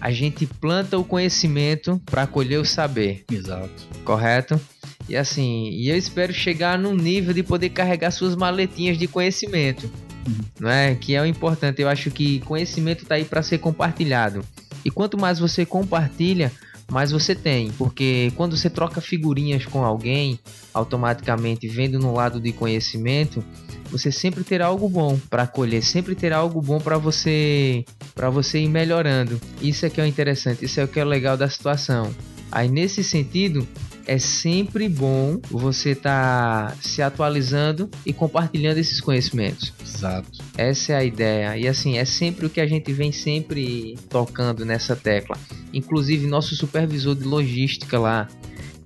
a 0.00 0.10
gente 0.10 0.46
planta 0.46 0.98
o 0.98 1.04
conhecimento 1.04 2.00
para 2.06 2.26
colher 2.26 2.58
o 2.58 2.64
saber. 2.64 3.24
Exato. 3.30 3.88
Correto? 4.04 4.60
E 5.08 5.16
assim, 5.16 5.70
e 5.70 5.88
eu 5.88 5.96
espero 5.96 6.32
chegar 6.32 6.78
num 6.78 6.94
nível 6.94 7.32
de 7.32 7.42
poder 7.42 7.70
carregar 7.70 8.10
suas 8.10 8.36
maletinhas 8.36 8.98
de 8.98 9.08
conhecimento. 9.08 9.90
Uhum. 10.26 10.40
Não 10.60 10.70
é? 10.70 10.94
Que 10.94 11.14
é 11.14 11.22
o 11.22 11.26
importante. 11.26 11.80
Eu 11.80 11.88
acho 11.88 12.10
que 12.10 12.40
conhecimento 12.40 13.02
está 13.02 13.14
aí 13.14 13.24
para 13.24 13.42
ser 13.42 13.58
compartilhado. 13.58 14.44
E 14.84 14.90
quanto 14.90 15.18
mais 15.18 15.38
você 15.38 15.64
compartilha, 15.64 16.52
mas 16.90 17.10
você 17.10 17.34
tem, 17.34 17.70
porque 17.72 18.32
quando 18.34 18.56
você 18.56 18.70
troca 18.70 19.00
figurinhas 19.00 19.66
com 19.66 19.84
alguém, 19.84 20.38
automaticamente 20.72 21.68
vendo 21.68 21.98
no 21.98 22.14
lado 22.14 22.40
de 22.40 22.52
conhecimento, 22.52 23.44
você 23.90 24.10
sempre 24.10 24.42
terá 24.42 24.66
algo 24.66 24.88
bom 24.88 25.18
para 25.28 25.46
colher, 25.46 25.82
sempre 25.82 26.14
terá 26.14 26.38
algo 26.38 26.60
bom 26.60 26.78
para 26.78 26.96
você 26.96 27.84
para 28.14 28.30
você 28.30 28.60
ir 28.60 28.68
melhorando. 28.68 29.40
Isso 29.60 29.86
é 29.86 29.90
que 29.90 30.00
é 30.00 30.04
o 30.04 30.06
interessante, 30.06 30.64
isso 30.64 30.80
é 30.80 30.84
o 30.84 30.88
que 30.88 30.98
é 30.98 31.04
o 31.04 31.08
legal 31.08 31.36
da 31.36 31.48
situação. 31.48 32.14
Aí 32.50 32.68
nesse 32.68 33.04
sentido, 33.04 33.68
é 34.08 34.18
sempre 34.18 34.88
bom 34.88 35.38
você 35.50 35.90
estar 35.90 36.70
tá 36.70 36.76
se 36.80 37.02
atualizando 37.02 37.90
e 38.06 38.12
compartilhando 38.12 38.78
esses 38.78 39.02
conhecimentos. 39.02 39.74
Exato. 39.84 40.30
Essa 40.56 40.94
é 40.94 40.96
a 40.96 41.04
ideia. 41.04 41.58
E 41.58 41.68
assim, 41.68 41.98
é 41.98 42.06
sempre 42.06 42.46
o 42.46 42.50
que 42.50 42.60
a 42.60 42.66
gente 42.66 42.90
vem 42.90 43.12
sempre 43.12 43.98
tocando 44.08 44.64
nessa 44.64 44.96
tecla. 44.96 45.36
Inclusive, 45.74 46.26
nosso 46.26 46.56
supervisor 46.56 47.14
de 47.14 47.24
logística 47.24 47.98
lá, 47.98 48.26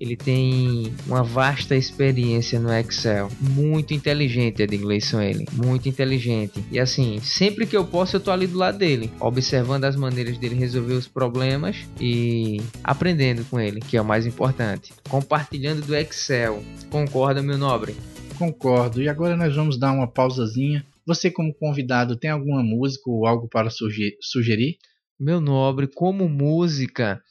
ele 0.03 0.17
tem 0.17 0.93
uma 1.07 1.23
vasta 1.23 1.77
experiência 1.77 2.59
no 2.59 2.73
Excel. 2.73 3.29
Muito 3.39 3.93
inteligente, 3.93 4.61
Ed 4.61 4.77
Gleison, 4.77 5.21
ele. 5.21 5.45
Muito 5.53 5.87
inteligente. 5.87 6.61
E 6.69 6.77
assim, 6.77 7.21
sempre 7.21 7.65
que 7.65 7.75
eu 7.75 7.85
posso, 7.85 8.17
eu 8.17 8.19
tô 8.19 8.29
ali 8.29 8.45
do 8.45 8.57
lado 8.57 8.77
dele, 8.77 9.09
observando 9.17 9.85
as 9.85 9.95
maneiras 9.95 10.37
dele 10.37 10.55
resolver 10.55 10.93
os 10.93 11.07
problemas 11.07 11.77
e 12.01 12.61
aprendendo 12.83 13.45
com 13.45 13.57
ele, 13.57 13.79
que 13.79 13.95
é 13.95 14.01
o 14.01 14.05
mais 14.05 14.27
importante. 14.27 14.93
Compartilhando 15.07 15.85
do 15.85 15.95
Excel. 15.95 16.61
Concorda, 16.89 17.41
meu 17.41 17.57
nobre? 17.57 17.95
Concordo. 18.37 19.01
E 19.01 19.07
agora 19.07 19.37
nós 19.37 19.55
vamos 19.55 19.79
dar 19.79 19.93
uma 19.93 20.07
pausazinha. 20.07 20.85
Você, 21.05 21.31
como 21.31 21.53
convidado, 21.53 22.17
tem 22.17 22.29
alguma 22.29 22.61
música 22.61 23.09
ou 23.09 23.25
algo 23.25 23.47
para 23.47 23.69
sugerir? 23.69 24.77
Meu 25.17 25.39
nobre, 25.39 25.87
como 25.87 26.27
música, 26.27 27.21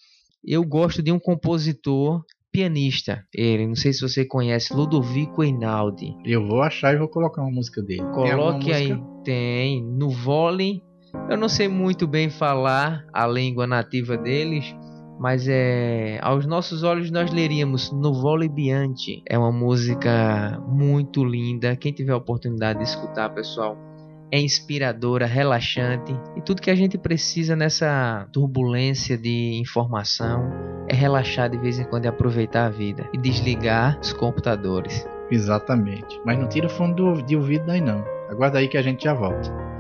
eu 0.43 0.65
gosto 0.65 1.03
de 1.03 1.13
um 1.13 1.19
compositor 1.19 2.25
pianista. 2.53 3.25
Ele, 3.35 3.67
não 3.67 3.75
sei 3.75 3.93
se 3.93 4.03
você 4.03 4.25
conhece, 4.25 4.75
Ludovico 4.75 5.43
Einaudi. 5.43 6.15
Eu 6.25 6.47
vou 6.47 6.63
achar 6.63 6.95
e 6.95 6.99
vou 6.99 7.09
colocar 7.09 7.43
uma 7.43 7.51
música 7.51 7.83
dele. 7.83 8.05
Coloque 8.13 8.73
aí. 8.73 8.95
Tem. 9.25 9.83
No 9.83 10.11
vôlei. 10.11 10.83
Eu 11.29 11.37
não 11.37 11.49
sei 11.49 11.69
muito 11.69 12.07
bem 12.07 12.31
falar 12.31 13.05
a 13.13 13.27
língua 13.27 13.67
nativa 13.67 14.17
deles, 14.17 14.75
mas 15.19 15.47
é 15.47 16.19
aos 16.23 16.47
nossos 16.47 16.83
olhos 16.83 17.11
nós 17.11 17.31
leríamos 17.31 17.93
No 17.93 18.15
Vole 18.15 18.49
Biante. 18.49 19.23
É 19.29 19.39
uma 19.39 19.53
música 19.53 20.59
muito 20.67 21.25
linda. 21.25 21.77
Quem 21.77 21.93
tiver 21.93 22.13
a 22.13 22.17
oportunidade 22.17 22.79
de 22.79 22.87
escutar, 22.87 23.29
pessoal, 23.35 23.77
é 24.33 24.41
inspiradora, 24.41 25.27
relaxante 25.27 26.17
e 26.35 26.41
tudo 26.41 26.63
que 26.63 26.71
a 26.71 26.75
gente 26.75 26.97
precisa 26.97 27.55
nessa 27.55 28.27
turbulência 28.33 29.19
de 29.19 29.61
informação 29.61 30.51
é 30.89 30.95
relaxar 30.95 31.51
de 31.51 31.59
vez 31.59 31.79
em 31.79 31.85
quando 31.85 32.07
e 32.07 32.09
aproveitar 32.09 32.65
a 32.65 32.71
vida 32.71 33.07
e 33.13 33.19
desligar 33.19 33.99
os 34.01 34.15
computadores. 34.15 35.07
Exatamente. 35.31 36.19
Mas 36.25 36.39
não 36.39 36.49
tira 36.49 36.67
o 36.67 36.71
fone 36.71 36.95
do, 36.95 37.23
de 37.23 37.37
ouvido 37.37 37.67
daí 37.67 37.81
não. 37.81 38.05
Aguarda 38.31 38.59
aí 38.59 38.69
que 38.69 38.79
a 38.79 38.83
gente 38.83 39.05
já 39.05 39.13
volta. 39.13 39.72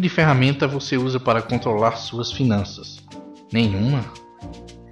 Tipo 0.00 0.02
de 0.02 0.08
ferramenta 0.08 0.66
você 0.66 0.96
usa 0.96 1.20
para 1.20 1.42
controlar 1.42 1.96
suas 1.96 2.32
finanças? 2.32 2.98
Nenhuma? 3.52 4.02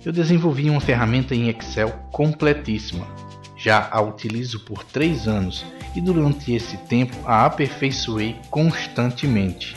Eu 0.05 0.13
desenvolvi 0.13 0.69
uma 0.69 0.81
ferramenta 0.81 1.35
em 1.35 1.49
Excel 1.49 1.91
completíssima. 2.13 3.07
Já 3.57 3.89
a 3.91 4.03
utilizo 4.03 4.61
por 4.61 4.85
3 4.85 5.27
anos 5.27 5.65
e 5.97 6.01
durante 6.01 6.53
esse 6.53 6.77
tempo 6.77 7.17
a 7.25 7.47
aperfeiçoei 7.47 8.37
constantemente. 8.51 9.75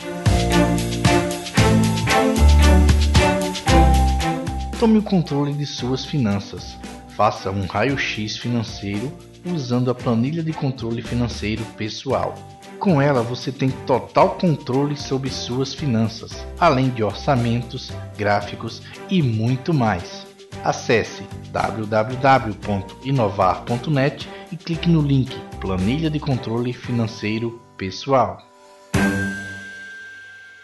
Tome 4.78 4.98
o 4.98 5.02
controle 5.02 5.54
de 5.54 5.64
suas 5.64 6.04
finanças. 6.04 6.76
Faça 7.16 7.50
um 7.50 7.66
raio-x 7.66 8.36
financeiro 8.36 9.10
usando 9.46 9.90
a 9.90 9.94
planilha 9.94 10.42
de 10.42 10.52
controle 10.52 11.00
financeiro 11.00 11.64
pessoal. 11.76 12.34
Com 12.82 13.00
ela 13.00 13.22
você 13.22 13.50
tem 13.52 13.70
total 13.70 14.30
controle 14.30 14.96
sobre 14.96 15.30
suas 15.30 15.72
finanças, 15.72 16.44
além 16.58 16.90
de 16.90 17.04
orçamentos, 17.04 17.92
gráficos 18.18 18.82
e 19.08 19.22
muito 19.22 19.72
mais. 19.72 20.26
Acesse 20.64 21.22
www.inovar.net 21.52 24.28
e 24.50 24.56
clique 24.56 24.88
no 24.88 25.00
link 25.00 25.32
Planilha 25.60 26.10
de 26.10 26.18
Controle 26.18 26.72
Financeiro 26.72 27.62
Pessoal. 27.76 28.51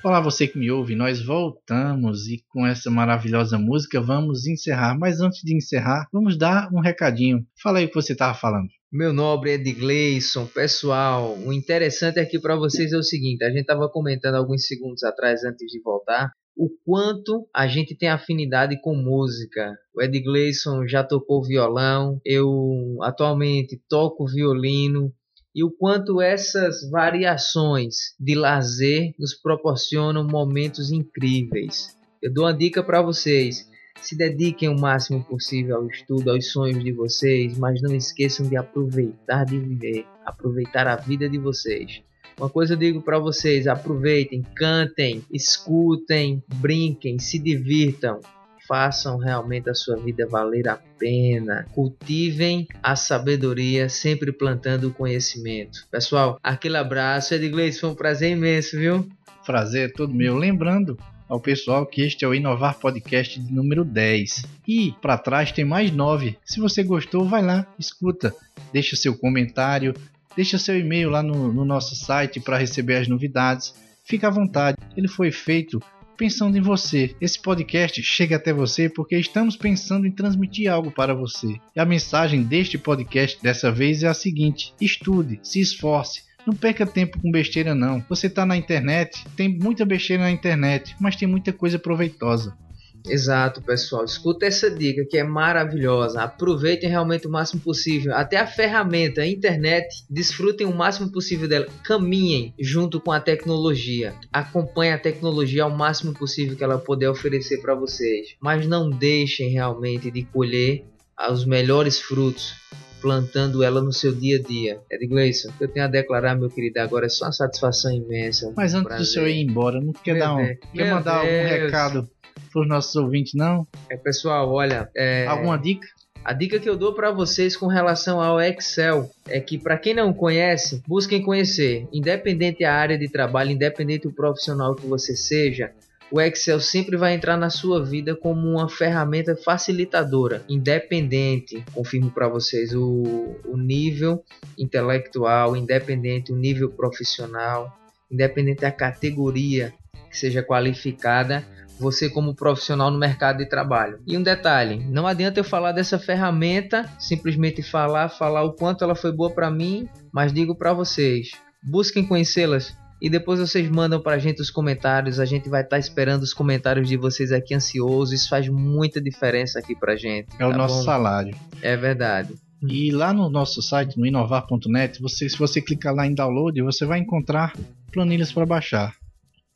Olá, 0.04 0.20
você 0.20 0.46
que 0.46 0.56
me 0.56 0.70
ouve, 0.70 0.94
nós 0.94 1.20
voltamos 1.20 2.28
e 2.28 2.44
com 2.50 2.64
essa 2.64 2.88
maravilhosa 2.88 3.58
música 3.58 4.00
vamos 4.00 4.46
encerrar. 4.46 4.96
Mas 4.96 5.20
antes 5.20 5.40
de 5.42 5.56
encerrar, 5.56 6.06
vamos 6.12 6.38
dar 6.38 6.72
um 6.72 6.80
recadinho. 6.80 7.44
Fala 7.60 7.80
aí 7.80 7.86
o 7.86 7.88
que 7.88 7.96
você 7.96 8.12
estava 8.12 8.32
falando. 8.32 8.68
Meu 8.92 9.12
nobre 9.12 9.54
Ed 9.54 9.72
Gleison, 9.72 10.46
pessoal, 10.46 11.36
o 11.36 11.52
interessante 11.52 12.20
aqui 12.20 12.38
para 12.38 12.54
vocês 12.54 12.92
é 12.92 12.96
o 12.96 13.02
seguinte: 13.02 13.42
a 13.42 13.48
gente 13.48 13.62
estava 13.62 13.88
comentando 13.88 14.36
alguns 14.36 14.66
segundos 14.68 15.02
atrás, 15.02 15.42
antes 15.42 15.66
de 15.66 15.82
voltar, 15.82 16.30
o 16.56 16.68
quanto 16.84 17.48
a 17.52 17.66
gente 17.66 17.96
tem 17.96 18.08
afinidade 18.08 18.80
com 18.80 18.94
música. 18.94 19.76
O 19.94 20.00
Ed 20.00 20.20
Gleison 20.20 20.86
já 20.86 21.02
tocou 21.02 21.44
violão, 21.44 22.20
eu 22.24 22.98
atualmente 23.02 23.82
toco 23.88 24.26
violino, 24.26 25.12
e 25.54 25.64
o 25.64 25.70
quanto 25.70 26.20
essas 26.20 26.88
variações 26.90 28.14
de 28.18 28.34
lazer 28.34 29.14
nos 29.18 29.34
proporcionam 29.34 30.24
momentos 30.24 30.92
incríveis. 30.92 31.96
Eu 32.22 32.32
dou 32.32 32.44
uma 32.44 32.54
dica 32.54 32.82
para 32.82 33.02
vocês 33.02 33.68
se 34.00 34.16
dediquem 34.16 34.68
o 34.68 34.78
máximo 34.78 35.22
possível 35.24 35.76
ao 35.76 35.86
estudo, 35.86 36.30
aos 36.30 36.50
sonhos 36.50 36.82
de 36.82 36.92
vocês, 36.92 37.58
mas 37.58 37.82
não 37.82 37.94
esqueçam 37.94 38.48
de 38.48 38.56
aproveitar 38.56 39.44
de 39.44 39.58
viver, 39.58 40.06
aproveitar 40.24 40.86
a 40.86 40.96
vida 40.96 41.28
de 41.28 41.38
vocês. 41.38 42.02
Uma 42.38 42.48
coisa 42.48 42.74
eu 42.74 42.78
digo 42.78 43.02
para 43.02 43.18
vocês: 43.18 43.66
aproveitem, 43.66 44.42
cantem, 44.54 45.24
escutem, 45.32 46.42
brinquem, 46.56 47.18
se 47.18 47.38
divirtam. 47.38 48.20
Façam 48.68 49.16
realmente 49.16 49.70
a 49.70 49.74
sua 49.74 49.96
vida 49.96 50.26
valer 50.26 50.68
a 50.68 50.76
pena. 50.98 51.66
Cultivem 51.72 52.68
a 52.82 52.94
sabedoria, 52.94 53.88
sempre 53.88 54.30
plantando 54.30 54.88
o 54.88 54.92
conhecimento. 54.92 55.86
Pessoal, 55.90 56.38
aquele 56.42 56.76
abraço. 56.76 57.32
Edglês, 57.32 57.80
foi 57.80 57.88
um 57.88 57.94
prazer 57.94 58.32
imenso, 58.32 58.76
viu? 58.76 59.08
Prazer 59.46 59.88
é 59.88 59.92
todo 59.92 60.14
meu. 60.14 60.36
Lembrando, 60.36 60.98
ao 61.26 61.40
pessoal 61.40 61.86
que 61.86 62.02
este 62.02 62.26
é 62.26 62.28
o 62.28 62.34
Inovar 62.34 62.78
Podcast 62.78 63.40
de 63.40 63.52
número 63.52 63.86
10. 63.86 64.44
E 64.66 64.92
para 65.00 65.16
trás 65.16 65.50
tem 65.50 65.64
mais 65.64 65.90
9. 65.90 66.36
Se 66.44 66.60
você 66.60 66.82
gostou, 66.82 67.26
vai 67.26 67.42
lá, 67.42 67.66
escuta, 67.78 68.34
deixa 68.70 68.96
seu 68.96 69.16
comentário, 69.16 69.94
deixa 70.36 70.58
seu 70.58 70.78
e-mail 70.78 71.08
lá 71.08 71.22
no, 71.22 71.52
no 71.52 71.64
nosso 71.64 71.96
site 71.96 72.38
para 72.38 72.58
receber 72.58 72.96
as 72.96 73.08
novidades. 73.08 73.74
Fica 74.04 74.28
à 74.28 74.30
vontade, 74.30 74.76
ele 74.96 75.08
foi 75.08 75.30
feito 75.30 75.80
pensando 76.18 76.58
em 76.58 76.60
você. 76.60 77.14
Esse 77.20 77.40
podcast 77.40 78.02
chega 78.02 78.36
até 78.36 78.52
você 78.52 78.90
porque 78.90 79.16
estamos 79.16 79.56
pensando 79.56 80.06
em 80.06 80.10
transmitir 80.10 80.70
algo 80.70 80.90
para 80.90 81.14
você. 81.14 81.56
E 81.74 81.80
a 81.80 81.84
mensagem 81.86 82.42
deste 82.42 82.76
podcast 82.76 83.40
dessa 83.40 83.70
vez 83.70 84.02
é 84.02 84.08
a 84.08 84.14
seguinte: 84.14 84.74
estude, 84.80 85.38
se 85.42 85.60
esforce 85.60 86.26
não 86.46 86.54
perca 86.54 86.86
tempo 86.86 87.20
com 87.20 87.30
besteira 87.30 87.74
não. 87.74 88.02
Você 88.08 88.26
está 88.26 88.46
na 88.46 88.56
internet, 88.56 89.22
tem 89.36 89.48
muita 89.48 89.84
besteira 89.84 90.22
na 90.22 90.30
internet, 90.30 90.96
mas 90.98 91.14
tem 91.14 91.28
muita 91.28 91.52
coisa 91.52 91.78
proveitosa. 91.78 92.56
Exato, 93.06 93.62
pessoal. 93.62 94.04
Escuta 94.04 94.46
essa 94.46 94.70
dica 94.70 95.04
que 95.04 95.18
é 95.18 95.24
maravilhosa. 95.24 96.22
Aproveitem 96.22 96.88
realmente 96.88 97.26
o 97.26 97.30
máximo 97.30 97.60
possível. 97.60 98.14
Até 98.14 98.36
a 98.36 98.46
ferramenta, 98.46 99.22
a 99.22 99.26
internet, 99.26 100.04
desfrutem 100.08 100.66
o 100.66 100.74
máximo 100.74 101.10
possível 101.10 101.48
dela. 101.48 101.66
Caminhem 101.84 102.54
junto 102.58 103.00
com 103.00 103.12
a 103.12 103.20
tecnologia. 103.20 104.14
Acompanhem 104.32 104.94
a 104.94 104.98
tecnologia 104.98 105.64
ao 105.64 105.70
máximo 105.70 106.12
possível 106.12 106.56
que 106.56 106.64
ela 106.64 106.78
puder 106.78 107.08
oferecer 107.08 107.60
para 107.60 107.74
vocês. 107.74 108.36
Mas 108.40 108.66
não 108.66 108.90
deixem 108.90 109.50
realmente 109.50 110.10
de 110.10 110.22
colher 110.24 110.84
os 111.30 111.44
melhores 111.44 112.00
frutos 112.00 112.54
plantando 113.00 113.62
ela 113.62 113.80
no 113.80 113.92
seu 113.92 114.14
dia 114.14 114.38
a 114.38 114.42
dia. 114.42 114.80
Ed 114.90 115.06
Gleison, 115.06 115.50
eu 115.60 115.68
tenho 115.68 115.86
a 115.86 115.88
declarar, 115.88 116.34
meu 116.34 116.50
querido, 116.50 116.80
agora 116.80 117.06
é 117.06 117.08
só 117.08 117.26
uma 117.26 117.32
satisfação 117.32 117.92
imensa. 117.92 118.52
Mas 118.56 118.74
antes 118.74 118.88
prazer. 118.88 119.06
do 119.06 119.10
senhor 119.12 119.28
ir 119.28 119.40
embora, 119.40 119.80
não 119.80 119.92
quer, 119.92 120.18
dar 120.18 120.34
um, 120.34 120.56
quer 120.74 120.90
mandar 120.90 121.22
Deus. 121.22 121.32
algum 121.32 121.48
recado 121.48 122.10
para 122.50 122.62
os 122.62 122.68
nossos 122.68 122.96
ouvintes, 122.96 123.34
não? 123.34 123.66
É, 123.90 123.96
pessoal, 123.96 124.50
olha. 124.52 124.88
É... 124.96 125.26
Alguma 125.26 125.58
dica? 125.58 125.86
A 126.24 126.32
dica 126.32 126.58
que 126.58 126.68
eu 126.68 126.76
dou 126.76 126.92
para 126.92 127.10
vocês 127.10 127.56
com 127.56 127.68
relação 127.68 128.20
ao 128.20 128.40
Excel 128.40 129.10
é 129.26 129.40
que, 129.40 129.56
para 129.56 129.78
quem 129.78 129.94
não 129.94 130.12
conhece, 130.12 130.82
busquem 130.86 131.22
conhecer. 131.22 131.86
Independente 131.92 132.64
a 132.64 132.74
área 132.74 132.98
de 132.98 133.08
trabalho, 133.08 133.50
independente 133.50 134.06
o 134.06 134.12
profissional 134.12 134.74
que 134.74 134.86
você 134.86 135.16
seja, 135.16 135.72
o 136.10 136.20
Excel 136.20 136.60
sempre 136.60 136.96
vai 136.96 137.14
entrar 137.14 137.36
na 137.36 137.50
sua 137.50 137.84
vida 137.84 138.16
como 138.16 138.48
uma 138.48 138.68
ferramenta 138.68 139.36
facilitadora, 139.36 140.42
independente, 140.48 141.62
confirmo 141.74 142.10
para 142.10 142.28
vocês, 142.28 142.74
o, 142.74 143.36
o 143.44 143.56
nível 143.56 144.24
intelectual, 144.56 145.54
independente 145.54 146.32
o 146.32 146.36
nível 146.36 146.70
profissional, 146.70 147.70
independente 148.10 148.62
da 148.62 148.70
categoria 148.70 149.72
que 150.10 150.16
seja 150.16 150.42
qualificada, 150.42 151.46
você 151.78 152.08
como 152.08 152.34
profissional 152.34 152.90
no 152.90 152.98
mercado 152.98 153.38
de 153.38 153.48
trabalho. 153.48 154.00
E 154.06 154.16
um 154.16 154.22
detalhe, 154.22 154.84
não 154.88 155.06
adianta 155.06 155.40
eu 155.40 155.44
falar 155.44 155.72
dessa 155.72 155.98
ferramenta, 155.98 156.84
simplesmente 156.98 157.62
falar, 157.62 158.08
falar 158.08 158.42
o 158.42 158.52
quanto 158.52 158.84
ela 158.84 158.94
foi 158.94 159.12
boa 159.12 159.30
para 159.30 159.50
mim, 159.50 159.88
mas 160.12 160.32
digo 160.32 160.54
para 160.54 160.72
vocês, 160.72 161.30
busquem 161.62 162.06
conhecê-las, 162.06 162.76
e 163.00 163.08
depois 163.08 163.38
vocês 163.38 163.68
mandam 163.70 164.00
pra 164.00 164.18
gente 164.18 164.42
os 164.42 164.50
comentários. 164.50 165.20
A 165.20 165.24
gente 165.24 165.48
vai 165.48 165.62
estar 165.62 165.76
tá 165.76 165.78
esperando 165.78 166.22
os 166.22 166.34
comentários 166.34 166.88
de 166.88 166.96
vocês 166.96 167.30
aqui 167.30 167.54
ansiosos. 167.54 168.12
Isso 168.12 168.28
faz 168.28 168.48
muita 168.48 169.00
diferença 169.00 169.58
aqui 169.58 169.74
pra 169.76 169.94
gente. 169.94 170.34
É 170.34 170.38
tá 170.38 170.48
o 170.48 170.52
nosso 170.52 170.78
bom? 170.78 170.82
salário. 170.82 171.34
É 171.62 171.76
verdade. 171.76 172.34
E 172.66 172.90
lá 172.90 173.12
no 173.12 173.30
nosso 173.30 173.62
site, 173.62 173.96
no 173.96 174.04
inovar.net, 174.04 175.00
você, 175.00 175.28
se 175.28 175.38
você 175.38 175.62
clicar 175.62 175.94
lá 175.94 176.06
em 176.06 176.14
download, 176.14 176.60
você 176.60 176.84
vai 176.84 176.98
encontrar 176.98 177.52
planilhas 177.92 178.32
para 178.32 178.44
baixar. 178.44 178.94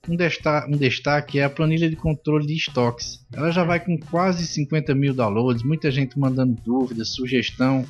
Um, 0.08 0.16
desta 0.16 0.66
um 0.66 0.76
destaque 0.76 1.38
é 1.38 1.44
a 1.44 1.50
planilha 1.50 1.88
de 1.88 1.94
controle 1.94 2.44
de 2.44 2.56
estoques. 2.56 3.24
Ela 3.32 3.52
já 3.52 3.62
vai 3.62 3.78
com 3.78 3.96
quase 3.96 4.44
50 4.46 4.94
mil 4.96 5.14
downloads, 5.14 5.62
muita 5.62 5.92
gente 5.92 6.18
mandando 6.18 6.56
dúvidas, 6.64 7.10
sugestão. 7.10 7.86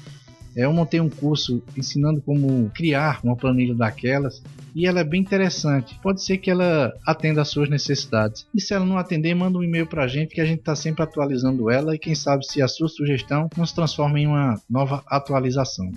É, 0.54 0.66
eu 0.66 0.72
montei 0.74 1.00
um 1.00 1.08
curso 1.08 1.62
ensinando 1.74 2.20
como 2.20 2.70
criar 2.74 3.20
uma 3.24 3.34
planilha 3.34 3.74
daquelas 3.74 4.42
e 4.74 4.86
ela 4.86 5.00
é 5.00 5.04
bem 5.04 5.22
interessante. 5.22 5.98
Pode 6.02 6.22
ser 6.22 6.36
que 6.36 6.50
ela 6.50 6.92
atenda 7.06 7.40
às 7.40 7.48
suas 7.48 7.70
necessidades. 7.70 8.46
E 8.54 8.60
se 8.60 8.74
ela 8.74 8.84
não 8.84 8.98
atender, 8.98 9.34
manda 9.34 9.56
um 9.56 9.64
e-mail 9.64 9.86
para 9.86 10.04
a 10.04 10.08
gente 10.08 10.34
que 10.34 10.40
a 10.42 10.44
gente 10.44 10.60
está 10.60 10.76
sempre 10.76 11.02
atualizando 11.02 11.70
ela 11.70 11.94
e 11.94 11.98
quem 11.98 12.14
sabe 12.14 12.44
se 12.44 12.60
a 12.60 12.68
sua 12.68 12.88
sugestão 12.88 13.48
não 13.56 13.64
se 13.64 13.74
transforma 13.74 14.20
em 14.20 14.26
uma 14.26 14.60
nova 14.68 15.02
atualização. 15.06 15.90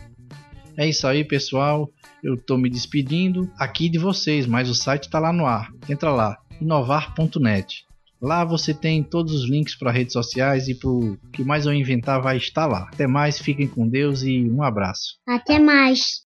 É 0.78 0.88
isso 0.88 1.06
aí, 1.08 1.26
pessoal. 1.26 1.90
Eu 2.26 2.34
estou 2.34 2.58
me 2.58 2.72
despedindo 2.72 3.48
aqui 3.56 3.88
de 3.88 4.00
vocês, 4.00 4.48
mas 4.48 4.68
o 4.68 4.74
site 4.74 5.04
está 5.04 5.20
lá 5.20 5.32
no 5.32 5.46
ar. 5.46 5.70
Entra 5.88 6.10
lá, 6.10 6.36
inovar.net. 6.60 7.86
Lá 8.20 8.44
você 8.44 8.74
tem 8.74 9.04
todos 9.04 9.32
os 9.32 9.48
links 9.48 9.78
para 9.78 9.92
redes 9.92 10.14
sociais 10.14 10.68
e 10.68 10.74
para 10.74 10.90
o 10.90 11.16
que 11.32 11.44
mais 11.44 11.68
eu 11.68 11.74
inventar 11.74 12.20
vai 12.20 12.38
estar 12.38 12.66
lá. 12.66 12.90
Até 12.92 13.06
mais, 13.06 13.38
fiquem 13.38 13.68
com 13.68 13.88
Deus 13.88 14.24
e 14.24 14.50
um 14.50 14.64
abraço. 14.64 15.20
Até 15.28 15.60
mais. 15.60 16.25